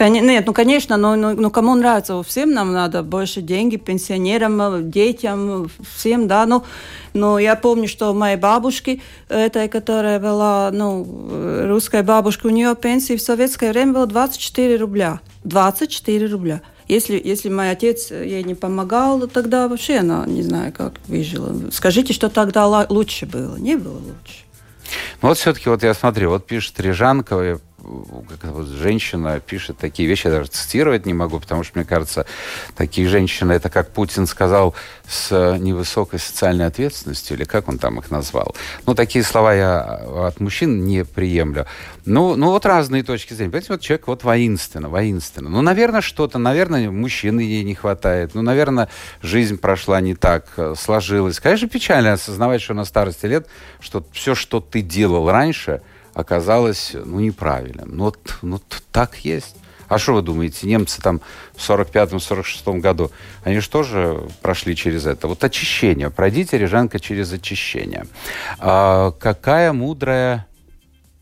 Нет, 0.00 0.46
ну, 0.46 0.52
конечно, 0.52 0.96
но, 0.96 1.16
но, 1.16 1.32
но 1.32 1.50
кому 1.50 1.74
нравится, 1.74 2.22
всем 2.22 2.52
нам 2.52 2.72
надо 2.72 3.02
больше 3.02 3.40
денег, 3.42 3.84
пенсионерам, 3.84 4.90
детям, 4.90 5.70
всем, 5.94 6.26
да, 6.26 6.46
ну, 6.46 6.64
но 7.12 7.38
я 7.38 7.54
помню, 7.54 7.86
что 7.88 8.12
моей 8.12 8.36
бабушки, 8.36 9.02
этой, 9.28 9.68
которая 9.68 10.18
была, 10.18 10.70
ну, 10.72 11.06
русская 11.66 12.02
бабушка, 12.02 12.46
у 12.46 12.50
нее 12.50 12.74
пенсия 12.74 13.16
в 13.16 13.22
советское 13.22 13.70
время 13.70 13.92
была 13.92 14.06
24 14.06 14.76
рубля. 14.76 15.20
24 15.44 16.26
рубля. 16.26 16.60
Если, 16.88 17.20
если 17.22 17.48
мой 17.48 17.70
отец 17.70 18.10
ей 18.10 18.42
не 18.42 18.54
помогал, 18.54 19.26
тогда 19.28 19.68
вообще 19.68 19.98
она, 19.98 20.24
не 20.26 20.42
знаю, 20.42 20.72
как 20.76 20.94
выжила. 21.06 21.70
Скажите, 21.70 22.12
что 22.12 22.28
тогда 22.28 22.66
лучше 22.66 23.26
было. 23.26 23.56
Не 23.56 23.76
было 23.76 23.94
лучше. 23.94 24.44
Ну 25.22 25.28
вот 25.28 25.38
все-таки, 25.38 25.68
вот 25.68 25.82
я 25.82 25.94
смотрю, 25.94 26.28
вот 26.30 26.46
пишет 26.46 26.78
Рижанкова, 26.78 27.60
как 28.40 28.52
вот 28.52 28.66
женщина 28.66 29.40
пишет 29.40 29.78
такие 29.78 30.08
вещи, 30.08 30.26
я 30.26 30.32
даже 30.32 30.48
цитировать 30.48 31.06
не 31.06 31.14
могу, 31.14 31.40
потому 31.40 31.64
что, 31.64 31.78
мне 31.78 31.86
кажется, 31.86 32.26
такие 32.76 33.08
женщины, 33.08 33.52
это 33.52 33.68
как 33.70 33.90
Путин 33.90 34.26
сказал, 34.26 34.74
с 35.08 35.56
невысокой 35.58 36.18
социальной 36.18 36.66
ответственностью, 36.66 37.36
или 37.36 37.44
как 37.44 37.68
он 37.68 37.78
там 37.78 37.98
их 37.98 38.10
назвал. 38.10 38.54
Ну, 38.86 38.94
такие 38.94 39.24
слова 39.24 39.54
я 39.54 39.80
от 40.26 40.40
мужчин 40.40 40.84
не 40.84 41.04
приемлю. 41.04 41.66
Ну, 42.04 42.36
ну 42.36 42.50
вот 42.50 42.64
разные 42.66 43.02
точки 43.02 43.34
зрения. 43.34 43.50
Понимаете, 43.50 43.72
вот 43.72 43.80
человек 43.80 44.06
вот 44.06 44.24
воинственно, 44.24 44.88
воинственно. 44.88 45.50
Ну, 45.50 45.60
наверное, 45.62 46.00
что-то, 46.00 46.38
наверное, 46.38 46.90
мужчины 46.90 47.40
ей 47.40 47.64
не 47.64 47.74
хватает. 47.74 48.34
Ну, 48.34 48.42
наверное, 48.42 48.88
жизнь 49.22 49.58
прошла 49.58 50.00
не 50.00 50.14
так, 50.14 50.46
э, 50.56 50.74
сложилась. 50.76 51.40
Конечно, 51.40 51.68
печально 51.68 52.14
осознавать, 52.14 52.62
что 52.62 52.74
на 52.74 52.84
старости 52.84 53.26
лет, 53.26 53.46
что 53.80 54.04
все, 54.12 54.34
что 54.34 54.60
ты 54.60 54.80
делал 54.80 55.30
раньше– 55.30 55.82
оказалось 56.14 56.92
ну, 56.94 57.20
неправильным. 57.20 57.96
Ну, 57.96 58.04
вот, 58.04 58.38
ну, 58.42 58.60
так 58.90 59.16
есть. 59.18 59.56
А 59.88 59.98
что 59.98 60.14
вы 60.14 60.22
думаете, 60.22 60.66
немцы 60.66 61.02
там 61.02 61.20
в 61.54 61.58
45-46 61.58 62.80
году, 62.80 63.10
они 63.42 63.58
же 63.58 63.68
тоже 63.68 64.22
прошли 64.40 64.74
через 64.74 65.06
это. 65.06 65.28
Вот 65.28 65.44
очищение. 65.44 66.10
Пройдите, 66.10 66.56
Режанка, 66.56 66.98
через 66.98 67.32
очищение. 67.32 68.06
А, 68.58 69.12
какая 69.12 69.72
мудрая 69.72 70.46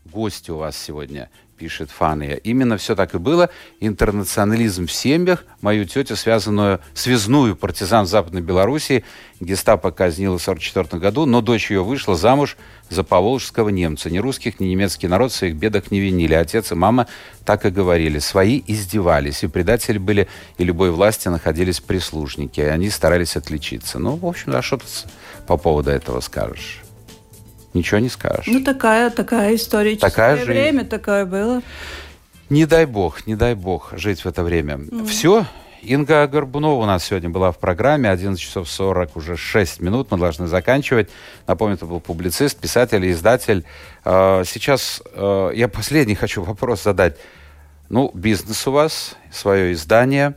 гости 0.05 0.51
у 0.51 0.57
вас 0.57 0.77
сегодня 0.77 1.29
пишет 1.63 1.91
Фания. 1.91 2.35
Именно 2.35 2.75
все 2.75 2.93
так 2.93 3.15
и 3.15 3.17
было. 3.17 3.49
Интернационализм 3.79 4.85
в 4.85 4.91
семьях. 4.91 5.45
Мою 5.61 5.85
тетю, 5.85 6.17
связанную, 6.17 6.81
связную 6.93 7.55
партизан 7.55 8.05
Западной 8.05 8.41
Белоруссии, 8.41 9.05
гестапо 9.39 9.91
казнила 9.91 10.37
в 10.37 10.43
1944 10.43 10.99
году, 10.99 11.25
но 11.25 11.39
дочь 11.39 11.71
ее 11.71 11.81
вышла 11.81 12.17
замуж 12.17 12.57
за 12.89 13.05
поволжского 13.05 13.69
немца. 13.69 14.09
Ни 14.09 14.17
русских, 14.17 14.59
ни 14.59 14.65
немецкий 14.65 15.07
народ 15.07 15.31
в 15.31 15.35
своих 15.35 15.55
бедах 15.55 15.89
не 15.89 16.01
винили. 16.01 16.33
Отец 16.33 16.73
и 16.73 16.75
мама 16.75 17.07
так 17.45 17.65
и 17.65 17.69
говорили. 17.69 18.19
Свои 18.19 18.61
издевались. 18.67 19.43
И 19.43 19.47
предатели 19.47 19.97
были, 19.97 20.27
и 20.57 20.65
любой 20.65 20.91
власти 20.91 21.29
находились 21.29 21.79
прислужники. 21.79 22.59
И 22.59 22.65
они 22.65 22.89
старались 22.89 23.37
отличиться. 23.37 23.99
Ну, 23.99 24.17
в 24.17 24.25
общем, 24.25 24.51
да, 24.51 24.61
что 24.61 24.75
ты 24.79 24.85
по 25.47 25.55
поводу 25.55 25.91
этого 25.91 26.19
скажешь? 26.19 26.82
Ничего 27.73 27.99
не 27.99 28.09
скажешь. 28.09 28.47
Ну, 28.47 28.63
такая, 28.63 29.09
такая 29.09 29.55
история. 29.55 29.95
Такая 29.97 30.37
жизнь. 30.37 30.51
время 30.51 30.85
такое 30.85 31.25
было. 31.25 31.61
Не 32.49 32.65
дай 32.65 32.85
бог, 32.85 33.25
не 33.25 33.35
дай 33.35 33.55
бог 33.55 33.93
жить 33.93 34.21
в 34.21 34.27
это 34.27 34.43
время. 34.43 34.75
Mm. 34.75 35.05
Все. 35.07 35.45
Инга 35.81 36.27
Горбунова 36.27 36.83
у 36.83 36.85
нас 36.85 37.03
сегодня 37.03 37.29
была 37.29 37.51
в 37.51 37.57
программе. 37.57 38.09
11 38.09 38.39
часов 38.41 38.69
40, 38.69 39.17
уже 39.17 39.35
6 39.35 39.81
минут. 39.81 40.11
Мы 40.11 40.17
должны 40.17 40.47
заканчивать. 40.47 41.09
Напомню, 41.45 41.75
это 41.75 41.85
был 41.85 41.99
публицист, 41.99 42.57
писатель, 42.57 43.09
издатель. 43.11 43.65
А, 44.05 44.43
сейчас 44.45 45.01
а, 45.13 45.49
я 45.49 45.67
последний 45.67 46.15
хочу 46.15 46.41
вопрос 46.43 46.83
задать. 46.83 47.17
Ну, 47.89 48.11
бизнес 48.13 48.65
у 48.65 48.71
вас, 48.71 49.15
свое 49.31 49.73
издание. 49.73 50.35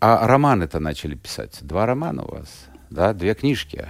А 0.00 0.26
романы-то 0.28 0.78
начали 0.78 1.16
писать. 1.16 1.58
Два 1.60 1.86
романа 1.86 2.22
у 2.22 2.36
вас, 2.36 2.48
да? 2.88 3.12
Две 3.12 3.34
книжки. 3.34 3.86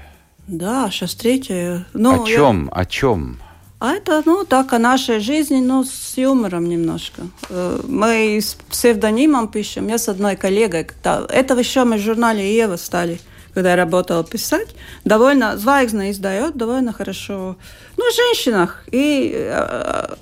Да, 0.48 0.88
сейчас 0.90 1.14
третья. 1.14 1.84
Ну, 1.92 2.22
о 2.22 2.26
чем? 2.26 2.70
Я... 2.74 2.80
О 2.80 2.84
чем? 2.86 3.38
А 3.80 3.92
это, 3.92 4.22
ну, 4.24 4.44
так, 4.44 4.72
о 4.72 4.78
нашей 4.78 5.20
жизни, 5.20 5.60
но 5.60 5.84
с 5.84 6.16
юмором 6.16 6.68
немножко. 6.68 7.22
Э, 7.50 7.78
мы 7.86 8.38
с 8.40 8.54
псевдонимом 8.70 9.48
пишем. 9.48 9.88
Я 9.88 9.98
с 9.98 10.08
одной 10.08 10.36
коллегой. 10.36 10.84
Когда... 10.84 11.26
Это 11.28 11.54
еще 11.54 11.84
мы 11.84 11.98
в 11.98 12.00
журнале 12.00 12.56
«Ева» 12.56 12.76
стали, 12.76 13.20
когда 13.54 13.70
я 13.70 13.76
работала 13.76 14.24
писать. 14.24 14.74
Довольно, 15.04 15.58
Звайгзна 15.58 16.10
издает 16.10 16.56
довольно 16.56 16.92
хорошо. 16.92 17.56
Ну, 17.96 18.04
о 18.08 18.10
женщинах. 18.10 18.84
И 18.90 19.32
э, 19.34 20.14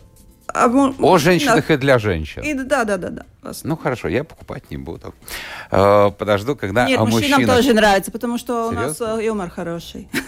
а, 0.49 0.69
О 0.69 1.19
женщинах 1.19 1.71
и 1.71 1.77
для 1.77 1.99
женщин. 1.99 2.43
И, 2.43 2.55
да, 2.55 2.85
да, 2.85 2.97
да, 2.97 3.11
да. 3.11 3.25
Ну 3.65 3.77
хорошо, 3.77 4.09
я 4.09 4.25
покупать 4.25 4.71
не 4.71 4.77
буду. 4.77 5.15
Э, 5.71 6.11
подожду, 6.17 6.57
когда 6.57 6.87
Нет, 6.87 6.99
о 6.99 7.05
мужчинам 7.05 7.41
мужчинах... 7.41 7.57
тоже 7.57 7.75
нравится, 7.75 8.11
потому 8.11 8.39
что 8.39 8.71
Серьезно? 8.71 9.05
у 9.05 9.09
нас 9.09 9.21
э, 9.21 9.25
юмор 9.25 9.51
хороший. 9.51 10.09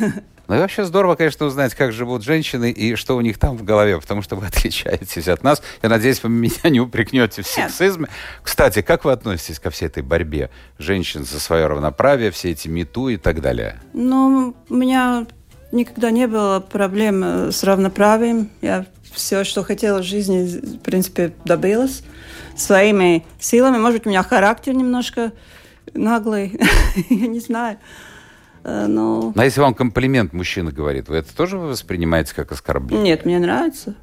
Ну 0.48 0.54
и 0.54 0.58
вообще 0.60 0.84
здорово, 0.84 1.14
конечно, 1.14 1.44
узнать, 1.44 1.74
как 1.74 1.92
живут 1.92 2.22
женщины 2.22 2.70
и 2.70 2.94
что 2.94 3.16
у 3.16 3.20
них 3.20 3.36
там 3.36 3.58
в 3.58 3.64
голове, 3.64 4.00
потому 4.00 4.22
что 4.22 4.34
вы 4.34 4.46
отличаетесь 4.48 5.28
от 5.28 5.42
нас. 5.42 5.62
Я 5.82 5.90
надеюсь, 5.90 6.22
вы 6.22 6.30
меня 6.30 6.70
не 6.70 6.80
упрекнете 6.80 7.42
в 7.42 7.46
сексизме. 7.46 8.08
Кстати, 8.42 8.80
как 8.80 9.04
вы 9.04 9.12
относитесь 9.12 9.58
ко 9.58 9.68
всей 9.68 9.86
этой 9.86 10.02
борьбе 10.02 10.48
женщин 10.78 11.26
за 11.26 11.38
свое 11.38 11.66
равноправие, 11.66 12.30
все 12.30 12.52
эти 12.52 12.66
мету 12.66 13.08
и 13.10 13.18
так 13.18 13.42
далее? 13.42 13.78
Ну, 13.92 14.56
у 14.70 14.74
меня 14.74 15.26
никогда 15.70 16.10
не 16.10 16.26
было 16.26 16.60
проблем 16.60 17.22
э, 17.22 17.52
с 17.52 17.62
равноправием. 17.62 18.48
Я 18.62 18.86
все, 19.12 19.44
что 19.44 19.62
хотела 19.62 20.00
в 20.00 20.04
жизни, 20.04 20.46
в 20.46 20.78
принципе, 20.78 21.32
добилась 21.44 22.02
своими 22.56 23.24
силами. 23.38 23.78
Может 23.78 24.00
быть, 24.00 24.06
у 24.06 24.10
меня 24.10 24.22
характер 24.22 24.74
немножко 24.74 25.32
наглый, 25.94 26.58
я 27.10 27.26
не 27.26 27.40
знаю. 27.40 27.78
Э, 28.64 28.86
но... 28.86 29.32
А 29.36 29.44
если 29.44 29.60
вам 29.60 29.74
комплимент 29.74 30.32
мужчина 30.32 30.72
говорит, 30.72 31.08
вы 31.08 31.16
это 31.16 31.34
тоже 31.34 31.58
воспринимаете 31.58 32.34
как 32.34 32.52
оскорбление? 32.52 33.04
Нет, 33.04 33.24
мне 33.24 33.38
нравится. 33.38 33.94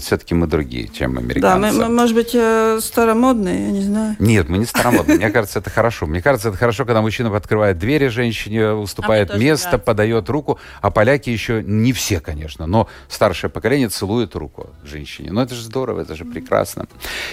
Все-таки 0.00 0.34
мы 0.34 0.46
другие, 0.46 0.88
чем 0.88 1.18
американцы. 1.18 1.40
Да, 1.40 1.56
мы, 1.56 1.72
мы 1.72 1.88
может 1.88 2.14
быть, 2.14 2.34
э, 2.34 2.78
старомодные, 2.80 3.66
я 3.66 3.70
не 3.70 3.82
знаю. 3.82 4.16
Нет, 4.18 4.48
мы 4.48 4.58
не 4.58 4.64
старомодные. 4.64 5.16
Мне 5.16 5.30
кажется, 5.30 5.58
это 5.58 5.70
хорошо. 5.70 6.06
Мне 6.06 6.22
кажется, 6.22 6.48
это 6.48 6.58
хорошо, 6.58 6.84
когда 6.84 7.00
мужчина 7.00 7.34
открывает 7.36 7.78
двери 7.78 8.08
женщине, 8.08 8.72
уступает 8.72 9.30
а 9.30 9.38
место, 9.38 9.78
подает 9.78 10.28
руку. 10.28 10.58
А 10.80 10.90
поляки 10.90 11.30
еще, 11.30 11.62
не 11.62 11.92
все, 11.92 12.20
конечно, 12.20 12.66
но 12.66 12.88
старшее 13.08 13.50
поколение 13.50 13.88
целует 13.88 14.34
руку 14.34 14.70
женщине. 14.84 15.32
Ну, 15.32 15.40
это 15.40 15.54
же 15.54 15.62
здорово, 15.62 16.00
это 16.00 16.14
же 16.14 16.24
прекрасно. 16.24 16.86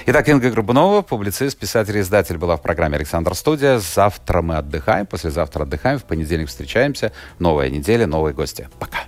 Итак, 0.06 0.28
Инга 0.30 0.50
Грубунова, 0.50 1.02
публицист, 1.02 1.58
писатель 1.58 2.00
издатель, 2.00 2.38
была 2.38 2.58
в 2.58 2.62
программе 2.62 2.98
«Александр 2.98 3.36
Студия». 3.36 3.80
Завтра 3.80 4.42
мы 4.42 4.56
отдыхаем, 4.56 5.06
послезавтра 5.06 5.64
отдыхаем, 5.64 6.00
в 6.00 6.04
понедельник 6.04 6.50
встречаемся. 6.50 7.12
Новая 7.40 7.70
неделя, 7.70 8.08
новые 8.08 8.34
гости. 8.34 8.70
Пока. 8.80 9.00